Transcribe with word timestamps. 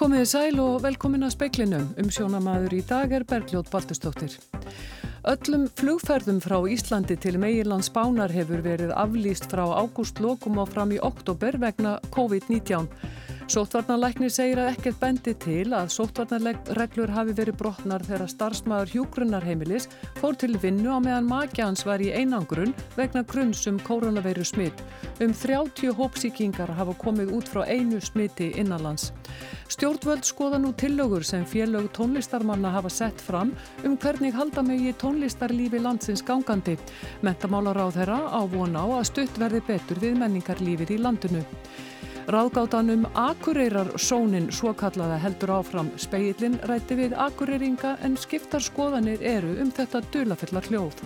Komiði 0.00 0.30
sæl 0.30 0.60
og 0.62 0.78
velkomin 0.80 1.26
að 1.26 1.34
speiklinum. 1.34 1.82
Um 2.00 2.06
sjónamaður 2.08 2.72
í 2.72 2.78
dag 2.88 3.10
er 3.12 3.24
Bergljóð 3.28 3.66
Baltustóttir. 3.68 4.32
Öllum 5.28 5.66
flugferðum 5.76 6.38
frá 6.40 6.56
Íslandi 6.72 7.18
til 7.20 7.36
Meirland 7.36 7.84
Spánar 7.84 8.32
hefur 8.32 8.62
verið 8.64 8.94
aflýst 8.96 9.50
frá 9.52 9.60
ágúst 9.68 10.22
lokum 10.24 10.56
og 10.62 10.70
fram 10.72 10.94
í 10.96 11.02
oktober 11.04 11.60
vegna 11.60 11.98
COVID-19. 12.16 12.88
Sóttvarnarleiknir 13.50 14.30
segir 14.30 14.60
að 14.62 14.68
ekkert 14.76 14.98
bendi 15.00 15.32
til 15.42 15.72
að 15.74 15.88
sóttvarnarreglur 15.90 17.10
hafi 17.10 17.32
verið 17.34 17.56
brotnar 17.58 18.04
þegar 18.06 18.30
starfsmæður 18.30 18.92
hjúgrunarheimilis 18.92 19.88
fór 20.20 20.38
til 20.38 20.52
vinnu 20.62 20.92
á 20.94 21.02
meðan 21.02 21.26
maki 21.26 21.64
hans 21.64 21.82
var 21.88 21.98
í 21.98 22.12
einangrun 22.14 22.70
vegna 22.94 23.24
grunnsum 23.26 23.82
koronaveiru 23.82 24.46
smitt. 24.46 24.84
Um 25.18 25.34
30 25.34 25.90
hópsíkingar 25.98 26.70
hafa 26.78 26.94
komið 27.02 27.34
út 27.40 27.50
frá 27.50 27.64
einu 27.66 27.98
smiti 27.98 28.52
innanlands. 28.54 29.10
Stjórnvöld 29.66 30.22
skoða 30.30 30.62
nú 30.62 30.70
tillögur 30.78 31.26
sem 31.26 31.42
félög 31.42 31.90
tónlistarmanna 31.98 32.70
hafa 32.70 32.94
sett 33.02 33.18
fram 33.18 33.50
um 33.82 33.98
hvernig 33.98 34.34
halda 34.38 34.62
megi 34.62 34.94
tónlistarlífi 34.94 35.82
landsins 35.82 36.22
gangandi. 36.22 36.78
Mentamálar 37.26 37.82
á 37.82 37.86
þeirra 37.98 38.24
á 38.30 38.46
von 38.46 38.78
á 38.78 38.86
að 38.86 39.08
stutt 39.10 39.42
verði 39.42 39.66
betur 39.74 40.06
við 40.06 40.20
menningarlífið 40.22 41.00
í 41.00 41.02
landinu. 41.02 41.48
Ráðgátanum 42.30 43.08
Akureyrar 43.18 43.88
sónin 43.98 44.44
svo 44.54 44.70
kallaða 44.78 45.16
heldur 45.18 45.50
áfram 45.56 45.88
speilin 45.98 46.60
rætti 46.70 46.94
við 46.94 47.16
Akureyringa 47.18 47.96
en 48.06 48.14
skiptar 48.20 48.62
skoðanir 48.62 49.24
eru 49.26 49.56
um 49.64 49.72
þetta 49.74 49.98
dulafillar 50.14 50.68
hljóð. 50.70 51.02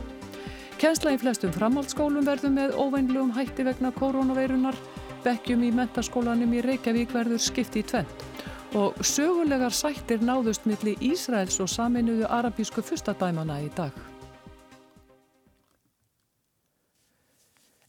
Kensla 0.77 1.15
í 1.15 1.21
flestum 1.23 1.55
framhaldsskólum 1.55 2.29
verður 2.29 2.53
með 2.59 2.77
óveinlegum 2.77 3.33
hætti 3.39 3.65
vegna 3.65 3.95
koronaveirunar, 3.97 4.77
bekkjum 5.25 5.65
í 5.65 5.73
mentaskólanum 5.73 6.53
í 6.59 6.65
Reykjavík 6.67 7.15
verður 7.17 7.41
skipti 7.41 7.81
í 7.81 7.89
tvent 7.89 8.29
og 8.77 8.99
sögulegar 9.07 9.73
sættir 9.73 10.21
náðust 10.21 10.67
milli 10.69 10.99
Ísraels 11.09 11.57
og 11.63 11.71
saminuðu 11.71 12.27
arabísku 12.29 12.85
fyrstadæmana 12.85 13.63
í 13.65 13.71
dag. 13.77 13.95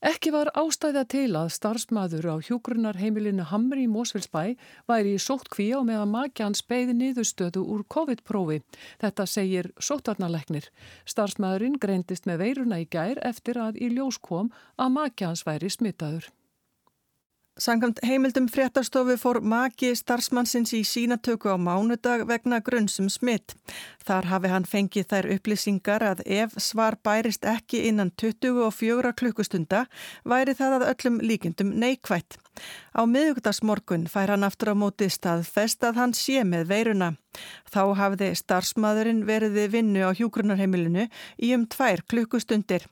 Ekki 0.05 0.29
var 0.29 0.51
ástæða 0.53 1.01
til 1.09 1.31
að 1.33 1.47
starfsmæður 1.55 2.27
á 2.29 2.35
hjúgrunarheimilinu 2.45 3.47
Hamri 3.49 3.87
í 3.87 3.89
Mósfellsbæ 3.89 4.53
væri 4.85 5.15
í 5.17 5.23
sóttkví 5.23 5.71
á 5.73 5.81
meðan 5.81 6.11
makjans 6.13 6.61
beði 6.69 6.93
niðurstöðu 6.99 7.63
úr 7.73 7.81
COVID-prófi. 7.89 8.59
Þetta 9.01 9.25
segir 9.25 9.71
sóttarnaleknir. 9.81 10.69
Starfsmæðurinn 11.09 11.81
greindist 11.81 12.29
með 12.29 12.43
veiruna 12.45 12.83
í 12.83 12.85
gær 12.85 13.17
eftir 13.25 13.57
að 13.57 13.81
í 13.81 13.89
ljós 13.97 14.21
kom 14.21 14.53
að 14.77 14.97
makjans 15.01 15.41
væri 15.49 15.73
smittaður. 15.73 16.29
Sangamt 17.55 18.01
heimildum 18.03 18.49
fréttastofu 18.51 19.13
fór 19.15 19.37
maki 19.39 19.93
starfsmannsins 19.95 20.73
í 20.75 20.81
sínatöku 20.83 21.47
á 21.47 21.55
mánudag 21.55 22.25
vegna 22.27 22.57
grunnsum 22.59 23.07
smitt. 23.07 23.53
Þar 24.03 24.27
hafi 24.27 24.51
hann 24.51 24.67
fengið 24.67 25.07
þær 25.13 25.27
upplýsingar 25.37 26.03
að 26.03 26.23
ef 26.25 26.57
svar 26.59 26.97
bærist 26.99 27.47
ekki 27.47 27.85
innan 27.87 28.11
24 28.19 29.13
klukkustunda 29.21 29.85
væri 30.27 30.57
það 30.59 30.75
að 30.81 30.85
öllum 30.89 31.21
líkindum 31.23 31.71
neikvætt. 31.79 32.35
Á 32.91 33.07
miðugdagsmorgun 33.07 34.09
fær 34.11 34.35
hann 34.35 34.43
aftur 34.43 34.73
á 34.73 34.81
móti 34.83 35.07
staðfest 35.07 35.87
að 35.87 36.03
hann 36.03 36.17
sé 36.25 36.43
með 36.43 36.67
veiruna. 36.75 37.09
Þá 37.71 37.81
hafiði 38.03 38.33
starfsmaðurinn 38.35 39.23
veriði 39.31 39.69
vinnu 39.79 40.03
á 40.03 40.11
hjúgrunarheimilinu 40.11 41.07
í 41.39 41.55
um 41.55 41.63
tvær 41.71 42.03
klukkustundir. 42.03 42.83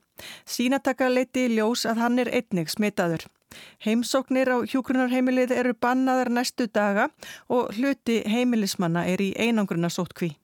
Sínataka 0.48 1.12
leiti 1.12 1.50
í 1.50 1.56
ljós 1.58 1.84
að 1.84 2.06
hann 2.06 2.22
er 2.24 2.32
einnig 2.32 2.72
smitaður. 2.72 3.28
Heimsóknir 3.84 4.48
á 4.50 4.58
hjúkrunarheimilið 4.64 5.52
eru 5.54 5.74
bannaðar 5.76 6.30
næstu 6.32 6.66
daga 6.66 7.10
og 7.52 7.74
hluti 7.76 8.22
heimilismanna 8.28 9.04
er 9.10 9.22
í 9.22 9.32
einangruna 9.36 9.90
sótkví. 9.92 10.34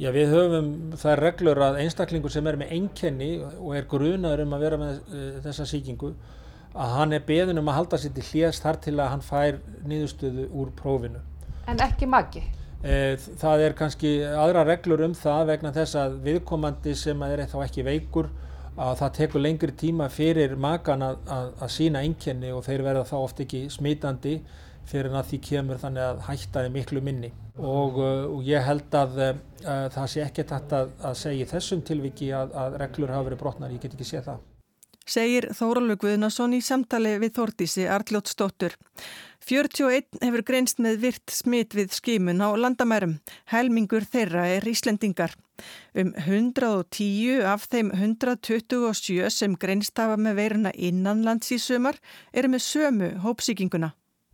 Já, 0.00 0.08
við 0.14 0.32
höfum 0.32 0.70
það 0.98 1.18
reglur 1.20 1.60
að 1.62 1.82
einstaklingur 1.82 2.32
sem 2.32 2.46
er 2.48 2.56
með 2.60 2.72
einkenni 2.76 3.32
og 3.44 3.74
er 3.76 3.88
grunaður 3.90 4.46
um 4.46 4.54
að 4.56 4.64
vera 4.64 4.78
með 4.80 5.02
uh, 5.02 5.26
þessa 5.44 5.66
síkingu 5.68 6.14
að 6.72 6.94
hann 6.96 7.12
er 7.12 7.24
beðin 7.28 7.60
um 7.60 7.68
að 7.68 7.78
halda 7.80 8.00
sér 8.00 8.14
til 8.16 8.24
hlést 8.30 8.64
þar 8.64 8.80
til 8.82 8.96
að 8.96 9.10
hann 9.12 9.24
fær 9.26 9.60
nýðustöðu 9.88 10.48
úr 10.56 10.72
prófinu. 10.76 11.20
En 11.68 11.80
ekki 11.84 12.08
magi? 12.08 12.42
Eh, 12.82 13.14
það 13.38 13.66
er 13.66 13.74
kannski 13.78 14.14
aðra 14.26 14.64
reglur 14.66 15.04
um 15.06 15.12
það 15.14 15.44
vegna 15.52 15.74
þess 15.76 15.98
að 16.00 16.16
viðkomandi 16.24 16.96
sem 16.98 17.20
er 17.28 17.44
þá 17.46 17.58
ekki 17.66 17.84
veikur 17.86 18.32
að 18.76 18.98
það 19.02 19.14
tekur 19.18 19.42
lengri 19.44 19.72
tíma 19.76 20.08
fyrir 20.08 20.56
makan 20.56 21.04
að, 21.04 21.16
að, 21.28 21.48
að 21.60 21.72
sína 21.74 22.02
einkenni 22.06 22.52
og 22.52 22.64
þeir 22.64 22.84
verða 22.86 23.08
þá 23.10 23.16
oft 23.18 23.42
ekki 23.44 23.66
smitandi 23.72 24.38
fyrir 24.88 25.14
að 25.14 25.28
því 25.30 25.40
kemur 25.46 25.80
þannig 25.82 26.06
að 26.06 26.22
hætta 26.28 26.64
þið 26.64 26.76
miklu 26.76 27.02
minni 27.04 27.32
og, 27.58 27.98
uh, 28.00 28.24
og 28.32 28.40
ég 28.48 28.64
held 28.64 28.96
að, 28.96 29.18
að 29.20 29.42
uh, 29.66 29.84
það 29.92 30.08
sé 30.14 30.24
ekkert 30.24 30.56
hægt 30.56 30.72
að 30.78 31.20
segja 31.20 31.50
þessum 31.52 31.84
tilviki 31.86 32.32
að 32.34 32.80
reglur 32.80 33.12
hafa 33.12 33.28
verið 33.28 33.44
brotnar, 33.44 33.74
ég 33.74 33.82
get 33.82 33.94
ekki 33.94 34.08
séð 34.08 34.32
það. 34.32 34.48
Segir 35.06 35.48
Þóraldur 35.56 35.98
Guðnason 36.02 36.54
í 36.56 36.62
samtali 36.62 37.16
við 37.22 37.36
Þórtísi 37.38 37.86
Arljótsdóttur. 37.90 38.76
41 39.42 40.20
hefur 40.22 40.44
greinst 40.46 40.78
með 40.78 41.00
virt 41.02 41.32
smitt 41.34 41.74
við 41.74 41.94
skimun 41.96 42.42
á 42.42 42.54
landamærum. 42.54 43.16
Helmingur 43.50 44.06
þeirra 44.06 44.46
er 44.56 44.68
Íslendingar. 44.70 45.34
Um 45.98 46.12
110 46.14 47.42
af 47.46 47.66
þeim 47.70 47.90
127 47.94 49.30
sem 49.30 49.56
greinst 49.58 49.98
hafa 49.98 50.16
með 50.16 50.38
veiruna 50.38 50.72
innanlands 50.74 51.50
í 51.54 51.58
sömar 51.58 51.98
eru 52.32 52.54
með 52.54 52.64
sömu 52.68 53.10
hópsíkinguna. 53.26 53.92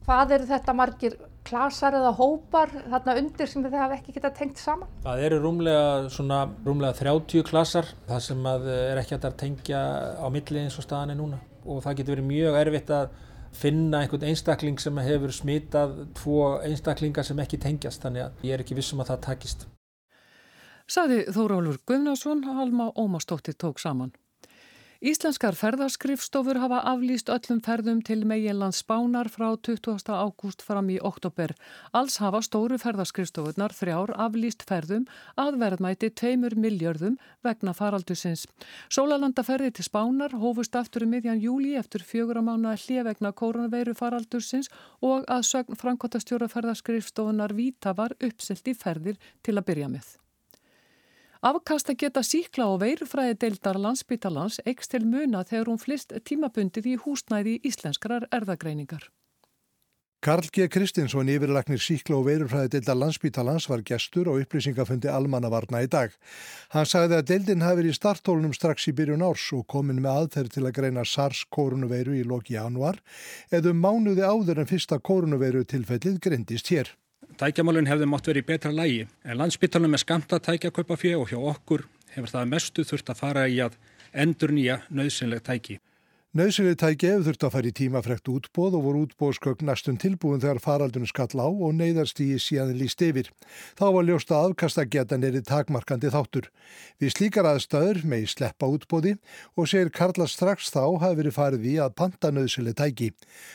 Hvað 0.09 0.37
eru 0.39 0.49
þetta 0.53 0.77
margir 0.77 1.19
klasar 1.49 1.97
eða 1.97 2.13
hópar 2.19 2.73
þarna 2.77 3.17
undir 3.23 3.51
sem 3.51 3.65
þið 3.65 3.79
hafa 3.81 3.97
ekki 3.99 4.15
getað 4.17 4.37
tengt 4.39 4.61
saman? 4.63 4.91
Það 5.05 5.23
eru 5.29 5.39
rúmlega, 5.43 5.87
svona, 6.13 6.43
rúmlega 6.67 6.99
30 7.01 7.47
klasar, 7.49 7.89
það 8.09 8.27
sem 8.29 8.51
er 8.53 9.01
ekki 9.01 9.19
að 9.19 9.39
tengja 9.41 9.81
á 10.21 10.27
milli 10.33 10.63
eins 10.65 10.79
og 10.79 10.87
staðan 10.87 11.15
er 11.15 11.21
núna 11.21 11.41
og 11.69 11.83
það 11.85 11.99
getur 12.01 12.17
verið 12.17 12.29
mjög 12.29 12.61
erfitt 12.63 12.93
að 12.95 13.17
finna 13.59 14.03
einhvern 14.03 14.29
einstakling 14.29 14.79
sem 14.81 15.01
hefur 15.03 15.33
smitað 15.35 15.97
tvo 16.17 16.39
einstaklingar 16.65 17.27
sem 17.27 17.41
ekki 17.43 17.61
tengjast 17.61 18.05
þannig 18.05 18.27
að 18.27 18.47
ég 18.47 18.55
er 18.57 18.65
ekki 18.65 18.77
vissum 18.79 19.03
að 19.03 19.13
það 19.13 19.25
takist. 19.29 19.67
Saði 20.89 21.25
Þórólur 21.35 21.83
Guðnarsson 21.89 22.45
að 22.49 22.63
Alma 22.65 22.89
Ómastóttir 22.97 23.57
tók 23.61 23.81
saman. 23.83 24.15
Íslenskar 24.99 25.55
ferðarskrifstofur 25.55 26.59
hafa 26.59 26.81
aflýst 26.91 27.29
öllum 27.31 27.61
ferðum 27.63 28.01
til 28.03 28.25
meginlands 28.27 28.81
spánar 28.83 29.29
frá 29.31 29.53
20. 29.55 30.11
ágúst 30.11 30.65
fram 30.67 30.91
í 30.91 30.97
oktober. 30.99 31.55
Alls 31.95 32.17
hafa 32.19 32.41
stóru 32.43 32.81
ferðarskrifstofurnar 32.83 33.77
þrjár 33.79 34.11
aflýst 34.27 34.67
ferðum 34.67 35.07
að 35.39 35.61
verðmæti 35.63 36.11
2 36.19 36.51
miljörðum 36.59 37.15
vegna 37.47 37.79
faraldusins. 37.79 38.49
Sólalandaferði 38.91 39.71
til 39.79 39.87
spánar 39.87 40.35
hófust 40.35 40.75
aftur 40.75 41.07
um 41.07 41.15
miðjan 41.15 41.47
júli 41.47 41.77
eftir 41.79 42.03
fjögur 42.03 42.43
að 42.43 42.51
mána 42.51 42.75
hlið 42.75 43.05
vegna 43.13 43.31
koronaveiru 43.31 43.95
faraldusins 43.95 44.67
og 44.99 45.31
að 45.31 45.47
sögn 45.55 45.79
framkvæmtastjóra 45.79 46.51
ferðarskrifstofunar 46.51 47.55
Víta 47.55 47.95
var 47.95 48.19
uppselt 48.19 48.67
í 48.67 48.75
ferðir 48.75 49.23
til 49.47 49.61
að 49.61 49.71
byrja 49.71 49.95
með. 49.95 50.17
Afkast 51.39 51.87
að 51.93 52.01
geta 52.03 52.23
síkla 52.27 52.65
og 52.67 52.81
veirufræði 52.83 53.37
deildar 53.45 53.77
landsbytalans 53.79 54.57
eikst 54.67 54.91
til 54.91 55.05
muna 55.07 55.45
þegar 55.47 55.71
hún 55.71 55.79
flist 55.79 56.11
tímabundið 56.27 56.89
í 56.91 56.95
húsnæði 56.99 57.61
íslenskrar 57.63 58.27
erðagreiningar. 58.35 59.07
Karl 60.19 60.51
G. 60.51 60.67
Kristinsson, 60.67 61.31
yfirlaknir 61.31 61.79
síkla 61.79 62.17
og 62.19 62.27
veirufræði 62.27 62.73
deildar 62.75 62.99
landsbytalans 62.99 63.69
var 63.71 63.87
gestur 63.87 64.33
og 64.33 64.43
upplýsingafundi 64.43 65.07
almannavarna 65.07 65.85
í 65.87 65.87
dag. 65.87 66.11
Hann 66.75 66.91
sagði 66.91 67.21
að 67.21 67.29
deildin 67.31 67.63
hafi 67.63 67.85
verið 67.85 67.95
í 67.95 67.99
startólunum 68.01 68.57
strax 68.59 68.91
í 68.91 68.99
byrjun 68.99 69.23
árs 69.23 69.47
og 69.55 69.69
komin 69.71 70.03
með 70.03 70.25
aðferð 70.25 70.57
til 70.57 70.67
að 70.67 70.75
greina 70.81 71.07
SARS-kórunuveiru 71.07 72.19
í 72.19 72.27
loki 72.27 72.59
januar 72.59 72.99
eða 73.55 73.71
um 73.71 73.79
mánuði 73.87 74.27
áður 74.27 74.65
en 74.65 74.73
fyrsta 74.75 74.99
kórunuveiru 74.99 75.63
tilfellið 75.71 76.19
grindist 76.19 76.75
hér. 76.75 76.91
Tækjamálun 77.39 77.87
hefði 77.87 78.07
mátt 78.11 78.27
verið 78.27 78.43
í 78.43 78.47
betra 78.49 78.71
lægi 78.75 79.03
en 79.23 79.39
landsbyttalum 79.39 79.93
er 79.95 80.03
skamta 80.03 80.41
tækjakaupa 80.43 80.97
fjö 80.99 81.21
og 81.21 81.29
hjá 81.31 81.39
okkur 81.53 81.85
hefur 82.15 82.33
það 82.33 82.49
mestu 82.51 82.85
þurft 82.87 83.13
að 83.13 83.21
fara 83.21 83.45
í 83.47 83.61
að 83.63 83.77
endur 84.13 84.51
nýja 84.55 84.81
nöðsynleg 84.91 85.45
tæki. 85.47 85.79
Nauðsynlega 86.37 86.77
tæki 86.83 87.09
hefur 87.09 87.23
þurft 87.25 87.45
að 87.47 87.53
fara 87.55 87.69
í 87.71 87.73
tímafrekt 87.73 88.29
útbóð 88.29 88.75
og 88.77 88.83
voru 88.85 88.99
útbóðskögn 89.07 89.65
næstum 89.65 89.97
tilbúin 89.97 90.43
þegar 90.43 90.59
faraldunum 90.61 91.09
skall 91.09 91.41
á 91.41 91.49
og 91.49 91.73
neyðarstígi 91.79 92.37
síðan 92.45 92.75
líst 92.77 93.01
yfir. 93.01 93.31
Þá 93.81 93.85
var 93.95 94.05
ljósta 94.05 94.43
afkastagetan 94.43 95.25
er 95.25 95.39
í 95.41 95.43
takmarkandi 95.49 96.13
þáttur. 96.13 96.51
Við 97.01 97.15
slíkar 97.15 97.49
aðstæður 97.49 98.03
megi 98.13 98.29
sleppa 98.29 98.69
útbóði 98.69 99.15
og 99.57 99.73
segir 99.73 99.89
Karla 99.89 100.29
strax 100.29 100.69
þá 100.77 101.01
hafi 101.01 101.21
verið 101.23 101.39
farið 101.39 101.65
í 101.65 101.75
að 101.81 101.97
panta 101.97 102.35
nauðsynlega 102.37 102.83
tæki. 102.85 103.15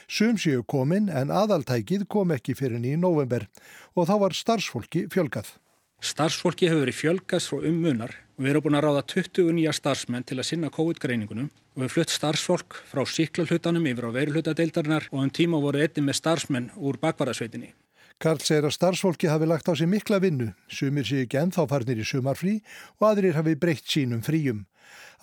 Sum 0.10 0.42
séu 0.42 0.66
komin 0.66 1.14
en 1.14 1.30
aðaltækið 1.30 2.10
kom 2.10 2.34
ekki 2.34 2.58
fyrir 2.58 2.82
nýju 2.82 3.06
november 3.06 3.46
og 3.94 4.10
þá 4.10 4.18
var 4.26 4.34
starfsfólki 4.42 5.06
fjölgað. 5.14 5.60
Starfsfólki 6.02 6.74
hefur 6.74 6.88
verið 6.88 7.02
fjölgast 7.04 7.54
frá 7.54 7.62
ummunar 7.70 8.18
og 8.18 8.23
við 8.38 8.50
erum 8.50 8.66
búin 8.66 8.78
að 8.78 8.86
ráða 8.88 9.04
20 9.14 9.54
nýja 9.58 9.74
starfsmenn 9.78 10.26
til 10.26 10.40
að 10.40 10.48
sinna 10.48 10.72
COVID-greiningunum 10.74 11.50
og 11.52 11.84
við 11.84 11.94
flutt 11.94 12.14
starfsfólk 12.14 12.80
frá 12.90 13.04
síklarhlutanum 13.06 13.86
yfir 13.92 14.10
á 14.10 14.16
veirulhutadeildarinnar 14.18 15.08
og 15.12 15.22
um 15.22 15.30
tíma 15.30 15.62
voru 15.62 15.84
einnig 15.84 16.08
með 16.08 16.20
starfsmenn 16.20 16.72
úr 16.78 16.98
bakvarðasveitinni. 17.02 17.74
Karl 18.22 18.42
segir 18.42 18.66
að 18.66 18.76
starfsfólki 18.78 19.30
hafi 19.30 19.50
lagt 19.50 19.70
á 19.70 19.74
sig 19.76 19.90
mikla 19.90 20.20
vinnu, 20.24 20.54
sumir 20.70 21.06
séu 21.06 21.26
ekki 21.26 21.42
ennþá 21.42 21.68
farnir 21.70 22.02
í 22.02 22.06
sumarfrí 22.08 22.60
og 23.00 23.10
aðrir 23.10 23.38
hafi 23.38 23.56
breytt 23.60 23.90
sínum 23.90 24.24
fríum. 24.26 24.66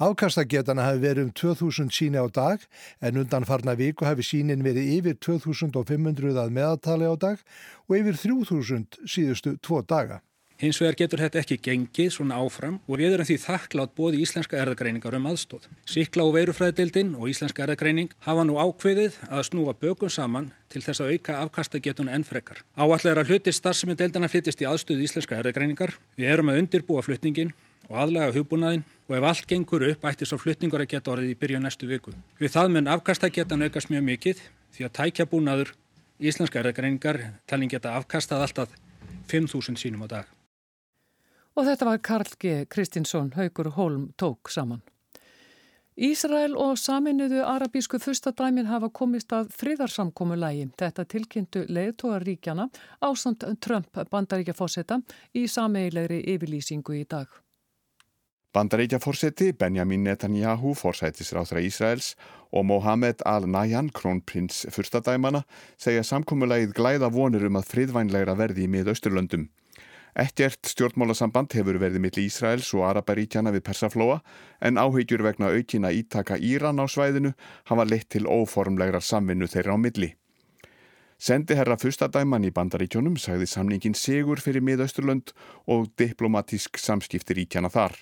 Afkastagetana 0.00 0.86
hafi 0.86 1.02
verið 1.02 1.26
um 1.26 1.34
2000 1.36 1.92
síni 1.94 2.20
á 2.20 2.26
dag 2.30 2.62
en 3.00 3.20
undan 3.20 3.46
farna 3.46 3.74
viku 3.76 4.06
hafi 4.08 4.24
sínin 4.24 4.64
verið 4.64 4.90
yfir 4.96 5.18
2500 5.20 6.34
að 6.40 6.54
meðatali 6.56 7.10
á 7.10 7.14
dag 7.20 7.42
og 7.88 7.96
yfir 7.98 8.18
3000 8.22 9.02
síðustu 9.04 9.58
tvo 9.60 9.82
daga. 9.82 10.22
Hins 10.60 10.76
vegar 10.76 10.92
getur 10.98 11.22
þetta 11.22 11.38
ekki 11.40 11.56
gengið 11.64 12.10
svona 12.12 12.36
áfram 12.36 12.74
og 12.84 12.98
við 13.00 13.14
erum 13.14 13.24
því 13.24 13.36
þakklátt 13.40 13.94
bóði 13.96 14.18
íslenska 14.20 14.58
erðagreiningar 14.60 15.14
um 15.16 15.28
aðstóð. 15.30 15.64
Sikla 15.88 16.26
og 16.28 16.34
veirufræðdeildin 16.34 17.14
og 17.16 17.30
íslenska 17.32 17.62
erðagreining 17.64 18.10
hafa 18.26 18.42
nú 18.44 18.58
ákveðið 18.60 19.14
að 19.30 19.46
snúa 19.48 19.72
bökum 19.72 20.10
saman 20.12 20.50
til 20.68 20.82
þess 20.84 21.00
að 21.00 21.14
auka 21.14 21.38
afkastagetuna 21.46 22.12
enn 22.12 22.26
frekar. 22.28 22.60
Áallega 22.76 23.22
að 23.22 23.32
hluti 23.32 23.54
starfsemi 23.56 23.96
deildana 23.96 24.28
flyttist 24.28 24.60
í 24.60 24.68
aðstöðu 24.68 25.06
íslenska 25.06 25.38
erðagreiningar. 25.38 25.94
Við 26.20 26.28
erum 26.34 26.52
að 26.52 26.60
undirbúa 26.60 27.04
flytningin 27.06 27.54
og 27.88 27.96
aðlega 28.02 28.34
hugbúnaðin 28.36 28.84
og 29.08 29.16
ef 29.16 29.28
allt 29.30 29.48
gengur 29.48 29.86
upp 29.88 30.04
ætti 30.10 30.28
svo 30.28 30.36
flytningur 30.42 30.84
að 30.84 30.90
geta 30.92 31.14
orðið 31.14 31.32
í 31.32 31.38
byrju 31.40 31.62
næstu 31.64 31.88
viku. 31.88 32.12
Við 32.36 32.52
það 32.52 32.74
mun 32.74 32.90
afkastagetan 32.98 33.64
aukast 33.64 33.88
mjög 33.88 34.04
mikið 34.10 34.44
því 34.76 34.86
að 34.90 34.92
tækjabúnaður 35.00 35.72
íslenska 36.20 36.60
erðagreiningar 36.60 37.22
talin 37.48 37.72
geta 37.72 37.96
afkastað 37.96 38.44
alltaf 38.44 38.76
5.000 39.32 39.80
sínum 39.80 40.04
á 40.04 40.08
dag. 40.20 40.39
Og 41.56 41.66
þetta 41.66 41.88
var 41.88 41.98
Karl 41.98 42.36
G. 42.38 42.64
Kristinsson, 42.70 43.32
Haugur 43.36 43.72
Holm 43.76 44.10
tók 44.16 44.50
saman. 44.50 44.82
Ísrael 46.00 46.54
og 46.56 46.78
saminuðu 46.80 47.42
arabísku 47.44 47.98
fyrstadæmin 48.00 48.70
hafa 48.70 48.88
komist 48.88 49.34
að 49.36 49.50
friðarsamkomulægi. 49.60 50.70
Þetta 50.80 51.04
tilkynntu 51.04 51.66
leiðtóaríkjana 51.68 52.70
ásand 53.04 53.44
Trump 53.60 54.00
bandaríkjafósetta 54.08 55.02
í 55.36 55.44
sameilegri 55.44 56.22
yfirlýsingu 56.32 56.96
í 56.96 57.04
dag. 57.04 57.28
Bandaríkjafórseti 58.56 59.52
Benjamin 59.52 60.02
Netanyahu, 60.08 60.72
fórsætisráþra 60.74 61.60
Ísraels 61.62 62.14
og 62.50 62.64
Mohamed 62.66 63.20
Al-Nahyan, 63.26 63.92
krónprins 63.94 64.64
fyrstadæmana, 64.74 65.44
segja 65.78 66.02
samkomulægið 66.02 66.72
glæða 66.74 67.12
vonur 67.14 67.44
um 67.46 67.60
að 67.60 67.68
friðvænlegra 67.74 68.34
verði 68.40 68.64
í 68.64 68.72
miðausturlöndum. 68.72 69.50
Ekkert 70.18 70.66
stjórnmálasamband 70.66 71.52
hefur 71.54 71.78
verið 71.78 72.02
millir 72.02 72.26
Ísraels 72.26 72.72
og 72.74 72.82
Araparíkjana 72.88 73.52
við 73.54 73.62
Persaflóa 73.68 74.18
en 74.60 74.80
áhegjur 74.82 75.22
vegna 75.22 75.52
aukina 75.54 75.92
ítaka 75.94 76.34
Íran 76.34 76.82
á 76.82 76.86
svæðinu 76.90 77.30
hafa 77.70 77.86
leitt 77.86 78.10
til 78.10 78.26
óformlegrar 78.26 79.04
samvinnu 79.06 79.46
þeirra 79.46 79.74
á 79.74 79.78
milli. 79.78 80.10
Sendi 81.20 81.54
herra 81.54 81.76
fyrstadæman 81.76 82.48
í 82.48 82.50
bandaríkjónum 82.50 83.18
sagði 83.20 83.46
samningin 83.46 83.94
sigur 83.94 84.40
fyrir 84.40 84.64
miðausturlönd 84.64 85.34
og 85.68 85.90
diplomatísk 86.00 86.80
samskipti 86.80 87.36
ríkjana 87.36 87.70
þar. 87.70 87.92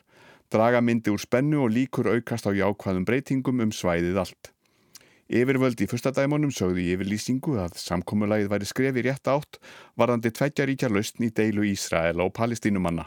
Draga 0.49 0.81
myndi 0.81 1.13
úr 1.13 1.21
spennu 1.21 1.65
og 1.67 1.75
líkur 1.75 2.09
aukast 2.15 2.47
á 2.49 2.55
jákvæðum 2.57 3.05
breytingum 3.05 3.61
um 3.61 3.75
svæðið 3.75 4.23
allt. 4.23 4.53
Yfirvöld 5.29 5.77
í 5.85 5.87
fyrstadæmonum 5.91 6.49
sögðu 6.57 6.81
í 6.81 6.93
yfirlýsingu 6.95 7.59
að 7.61 7.75
samkómulagið 7.83 8.49
væri 8.49 8.69
skrefi 8.71 9.03
rétt 9.05 9.29
átt 9.29 9.59
varðandi 10.01 10.33
tveggjaríkja 10.33 10.89
lausn 10.89 11.27
í 11.27 11.29
deilu 11.37 11.67
Ísrael 11.69 12.23
og 12.25 12.33
palestínumanna. 12.39 13.05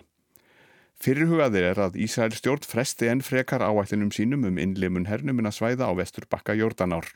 Fyrirhugaðir 1.02 1.66
er 1.72 1.82
að 1.88 1.98
Ísrael 1.98 2.38
stjórn 2.38 2.70
fresti 2.70 3.10
enn 3.10 3.26
frekar 3.26 3.66
áætlinum 3.66 4.14
sínum 4.14 4.46
um 4.46 4.62
innleimun 4.62 5.10
hernumina 5.10 5.50
svæða 5.50 5.90
á 5.90 5.94
vestur 5.98 6.30
bakka 6.30 6.54
Jórdanár. 6.54 7.10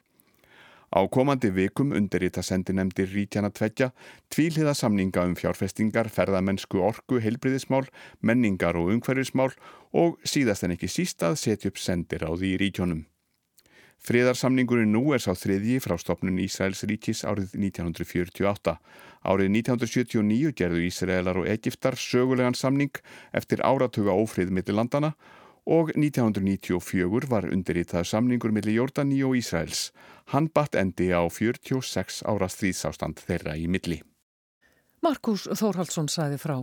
Á 0.89 1.05
komandi 1.05 1.53
vikum 1.53 1.93
undirrita 1.93 2.41
sendinemdir 2.41 3.13
Rítjana 3.13 3.53
tveggja 3.53 3.91
tvíliða 4.33 4.73
samninga 4.73 5.21
um 5.29 5.37
fjárfestingar, 5.37 6.09
ferðamennsku, 6.09 6.81
orku, 6.81 7.21
heilbriðismál, 7.21 7.85
menningar 8.25 8.73
og 8.73 8.89
umhverfismál 8.95 9.53
og 9.93 10.17
síðast 10.25 10.65
en 10.65 10.79
ekki 10.79 10.89
sístað 10.89 11.37
setja 11.37 11.69
upp 11.69 11.77
sendir 11.77 12.25
á 12.25 12.33
því 12.33 12.55
í 12.55 12.61
Rítjónum. 12.65 13.05
Friðarsamningurinn 14.05 14.91
nú 14.93 15.15
er 15.15 15.21
sá 15.23 15.31
þriðji 15.33 15.79
frá 15.81 15.95
stopnun 15.97 16.37
Ísraels 16.43 16.83
ríkis 16.85 17.23
árið 17.25 17.55
1948. 17.57 18.75
Árið 19.25 19.49
1979 19.49 20.51
gerðu 20.59 20.83
Ísraelar 20.85 21.39
og 21.41 21.47
Egiptar 21.49 21.97
sögulegan 21.97 22.53
samning 22.53 22.93
eftir 23.33 23.63
áratuga 23.65 24.13
ófrið 24.13 24.53
millir 24.53 24.77
landana 24.77 25.15
og 25.65 25.89
1994 25.97 27.25
var 27.31 27.49
undirritaður 27.49 28.11
samningur 28.11 28.53
millir 28.53 28.77
Jordani 28.77 29.23
og 29.25 29.39
Ísraels. 29.39 29.89
Hann 30.29 30.51
batt 30.53 30.77
endi 30.77 31.09
á 31.09 31.25
46 31.25 32.21
ára 32.29 32.45
stríðsástand 32.45 33.25
þeirra 33.25 33.57
í 33.57 33.65
milli. 33.65 34.03
Markus 35.01 35.49
Þórhaldsson 35.49 36.13
sæði 36.13 36.37
frá. 36.41 36.59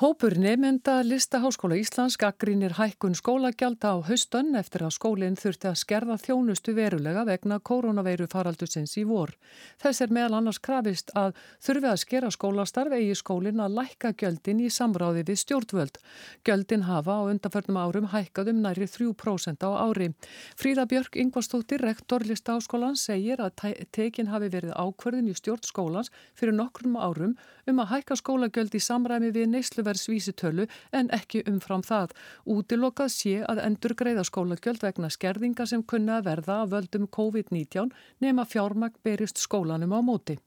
Hópur 0.00 0.32
nefnda 0.40 1.02
Listaháskóla 1.04 1.76
Íslands 1.76 2.14
gaggrínir 2.16 2.72
hækkun 2.78 3.12
skólagjald 3.12 3.84
á 3.84 4.00
haustönn 4.00 4.56
eftir 4.56 4.80
að 4.86 4.94
skólinn 4.96 5.34
þurfti 5.36 5.66
að 5.68 5.74
skerða 5.76 6.14
þjónustu 6.22 6.72
verulega 6.72 7.26
vegna 7.28 7.58
koronaveiru 7.60 8.24
faraldusins 8.32 8.96
í 8.96 9.04
vor. 9.04 9.34
Þess 9.82 10.00
er 10.00 10.14
meðal 10.16 10.38
annars 10.38 10.60
krafist 10.64 11.12
að 11.12 11.36
þurfi 11.60 11.90
að 11.90 12.00
skera 12.00 12.30
skólastarf 12.32 12.94
eigi 12.96 13.18
skólinn 13.20 13.60
að 13.60 13.76
lækka 13.76 14.14
gjöldin 14.22 14.62
í 14.64 14.70
samráði 14.72 15.26
við 15.28 15.42
stjórnvöld. 15.42 16.00
Gjöldin 16.48 16.86
hafa 16.88 17.18
á 17.20 17.28
undanförnum 17.34 17.80
árum 17.84 18.08
hækkað 18.14 18.54
um 18.54 18.64
næri 18.64 18.88
3% 18.88 19.68
á 19.68 19.70
ári. 19.84 20.08
Fríða 20.56 20.88
Björk 20.88 21.20
Ingvarstóttir, 21.20 21.84
rektor 21.84 22.24
Listaháskólan, 22.24 22.96
segir 22.96 23.44
að 23.44 23.68
tekin 23.92 24.32
hafi 24.32 24.48
verið 24.48 24.72
ákverðin 24.72 25.28
í 25.28 25.36
stjórn 25.36 25.68
skólans 25.68 26.08
fyrir 26.32 26.56
nokkrum 26.56 26.96
árum 26.96 27.36
um 27.68 27.84
að 27.84 27.92
hækka 27.98 28.16
skólagjöld 28.16 28.72
í 28.72 28.80
samræmi 28.80 29.28
við 29.36 29.52
neysluverð 29.52 29.89
neysluverðsvísitölu 29.90 30.66
en 30.92 31.10
ekki 31.10 31.44
umfram 31.48 31.82
það. 31.82 32.14
Útilokað 32.46 33.10
sé 33.14 33.40
að 33.46 33.62
endur 33.64 33.94
greiða 33.94 34.24
skólagjöld 34.24 34.82
vegna 34.82 35.10
skerðinga 35.10 35.66
sem 35.66 35.82
kunna 35.82 36.18
að 36.18 36.30
verða 36.30 36.62
að 36.62 36.76
völdum 36.76 37.08
COVID-19 37.08 37.90
nema 38.20 38.44
fjármagn 38.44 39.00
berist 39.02 39.38
skólanum 39.38 39.92
á 39.96 40.00
móti. 40.02 40.38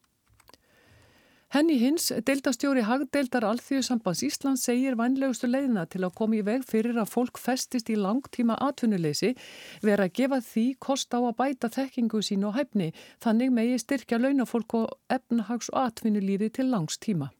Henni 1.54 1.76
hins, 1.78 2.08
deildastjóri 2.26 2.82
Hagdeildar 2.82 3.44
Alþjóðsambands 3.46 4.24
Íslands 4.26 4.64
segir 4.66 4.96
vannlegustu 4.98 5.46
leiðina 5.46 5.84
til 5.86 6.00
að 6.02 6.16
koma 6.18 6.34
í 6.34 6.42
veg 6.42 6.64
fyrir 6.66 6.98
að 6.98 7.12
fólk 7.12 7.38
festist 7.38 7.92
í 7.94 7.94
langtíma 7.94 8.56
atvinnuleysi 8.58 9.36
vera 9.84 10.08
að 10.08 10.16
gefa 10.18 10.40
því 10.42 10.64
kost 10.82 11.14
á 11.14 11.22
að 11.22 11.36
bæta 11.38 11.70
þekkingu 11.70 12.24
sín 12.26 12.48
og 12.48 12.58
hæfni 12.58 12.90
þannig 13.22 13.54
megi 13.54 13.78
styrkja 13.84 14.18
launafólk 14.18 14.78
og 14.80 14.98
efnahags 15.06 15.70
og 15.70 15.78
atvinnulífi 15.84 16.50
til 16.58 16.72
langs 16.74 16.98
tíma. 16.98 17.30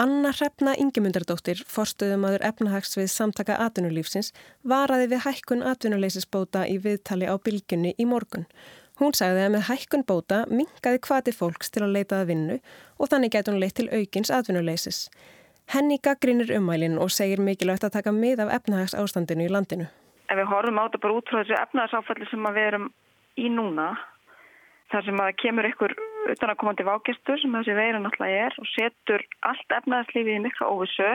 Anna 0.00 0.30
Hrefna 0.32 0.72
Ingemundardóttir, 0.80 1.58
forstuðumadur 1.68 2.40
efnahags 2.48 2.94
við 2.96 3.10
samtaka 3.12 3.58
atvinnulífsins, 3.60 4.30
varaði 4.64 5.10
við 5.10 5.26
hækkun 5.26 5.64
atvinnuleysisbóta 5.68 6.62
í 6.72 6.78
viðtali 6.80 7.28
á 7.28 7.36
bylgunni 7.36 7.90
í 8.00 8.06
morgun. 8.08 8.46
Hún 8.96 9.12
sagði 9.18 9.42
að 9.44 9.52
með 9.58 9.66
hækkun 9.68 10.06
bóta 10.08 10.38
mingaði 10.48 11.02
kvati 11.04 11.34
fólks 11.36 11.68
til 11.74 11.82
að 11.84 11.92
leitaða 11.98 12.30
vinnu 12.30 12.56
og 12.96 13.12
þannig 13.12 13.34
gæti 13.34 13.52
hún 13.52 13.60
leitt 13.60 13.76
til 13.76 13.90
aukins 13.92 14.32
atvinnuleysis. 14.32 15.02
Henni 15.74 16.00
gaggrinir 16.00 16.54
umælinn 16.56 16.96
og 16.96 17.12
segir 17.12 17.44
mikilvægt 17.44 17.84
að 17.84 17.98
taka 17.98 18.16
mið 18.16 18.46
af 18.46 18.54
efnahags 18.56 18.96
ástandinu 18.96 19.50
í 19.50 19.52
landinu. 19.52 19.90
Ef 20.32 20.40
við 20.40 20.48
horfum 20.48 20.80
á 20.80 20.88
þetta 20.88 21.02
bara 21.04 21.20
út 21.20 21.28
frá 21.28 21.42
þessu 21.42 21.60
efnahagsáfalli 21.60 22.30
sem 22.32 22.48
við 22.48 22.70
erum 22.70 22.88
í 23.36 23.52
núna, 23.52 23.92
þar 24.90 25.06
sem 25.06 25.20
að 25.22 25.36
kemur 25.42 25.68
ykkur 25.70 25.94
utan 26.30 26.52
að 26.52 26.58
komandi 26.60 26.86
vákistur 26.86 27.40
sem 27.40 27.54
þessi 27.56 27.76
veira 27.78 28.00
náttúrulega 28.02 28.46
er 28.46 28.56
og 28.60 28.68
setur 28.74 29.24
allt 29.48 29.76
efnaðarslífið 29.78 30.38
í 30.38 30.44
mikla 30.46 30.70
óvissu 30.70 31.10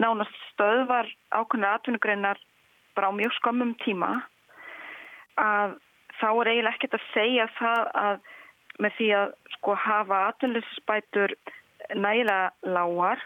nánast 0.00 0.38
stöðvar 0.52 1.10
ákveðnar 1.30 1.78
atvinnugreinar 1.78 2.40
bara 2.96 3.10
á 3.10 3.12
mjög 3.16 3.34
skömmum 3.38 3.74
tíma 3.84 4.10
að 5.40 5.76
þá 6.20 6.28
er 6.30 6.50
eiginlega 6.52 6.74
ekkert 6.76 6.96
að 6.98 7.06
segja 7.12 7.46
það 7.58 7.92
að 8.04 8.32
með 8.82 8.96
því 8.98 9.08
að 9.18 9.34
sko 9.54 9.76
hafa 9.78 10.20
atvinnlýsspætur 10.30 11.36
nægilega 11.94 12.74
lágar 12.74 13.22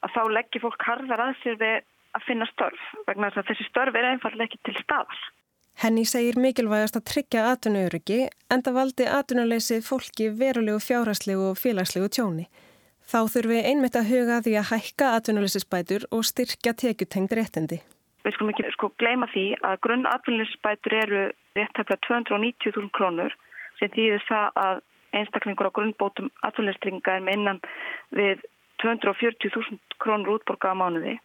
að 0.00 0.14
þá 0.16 0.22
leggir 0.36 0.64
fólk 0.64 0.86
harðar 0.86 1.24
að 1.26 1.36
sér 1.42 1.58
við 1.60 1.76
að 2.16 2.26
finna 2.26 2.48
störf 2.50 2.86
vegna 3.06 3.30
þess 3.30 3.42
að 3.42 3.50
þessi 3.52 3.68
störf 3.68 3.98
er 3.98 4.08
einfallega 4.08 4.48
ekki 4.48 4.62
til 4.66 4.76
staðar. 4.80 5.20
Henni 5.80 6.02
segir 6.04 6.36
mikilvægast 6.36 6.98
að 6.98 7.06
tryggja 7.08 7.42
atvinnuöryggi 7.54 8.16
en 8.52 8.62
það 8.64 8.74
valdi 8.76 9.04
atvinnuleysi 9.18 9.78
fólki 9.80 10.26
verulegu 10.40 10.82
fjárhagslegu 10.84 11.46
og 11.50 11.56
félagslegu 11.56 12.10
tjóni. 12.16 12.44
Þá 13.08 13.20
þurfi 13.32 13.62
einmitt 13.70 13.96
að 13.96 14.10
huga 14.12 14.42
því 14.44 14.52
að 14.60 14.68
hækka 14.74 15.08
atvinnuleysisbætur 15.18 16.04
og 16.12 16.26
styrkja 16.28 16.74
tekjutengd 16.82 17.32
réttindi. 17.38 17.78
Við 18.26 18.36
skulum 18.36 18.52
ekki 18.52 18.74
sko 18.74 18.90
gleyma 19.00 19.30
því 19.32 19.46
að 19.70 19.80
grunn 19.86 20.04
atvinnuleysisbætur 20.10 20.98
eru 20.98 21.24
réttaflega 21.56 22.04
290.000 22.10 22.92
krónur 23.00 23.38
sem 23.80 23.94
þýðir 23.96 24.28
það 24.28 24.62
að 24.66 24.84
einstaklingur 25.16 25.72
á 25.72 25.76
grunnbótum 25.80 26.28
atvinnuleysstringa 26.44 27.16
er 27.16 27.24
með 27.24 27.40
innan 27.40 27.64
við 28.20 28.44
240.000 28.84 29.80
krónur 29.96 30.36
útborga 30.36 30.76
á 30.76 30.80
mánuði. 30.84 31.16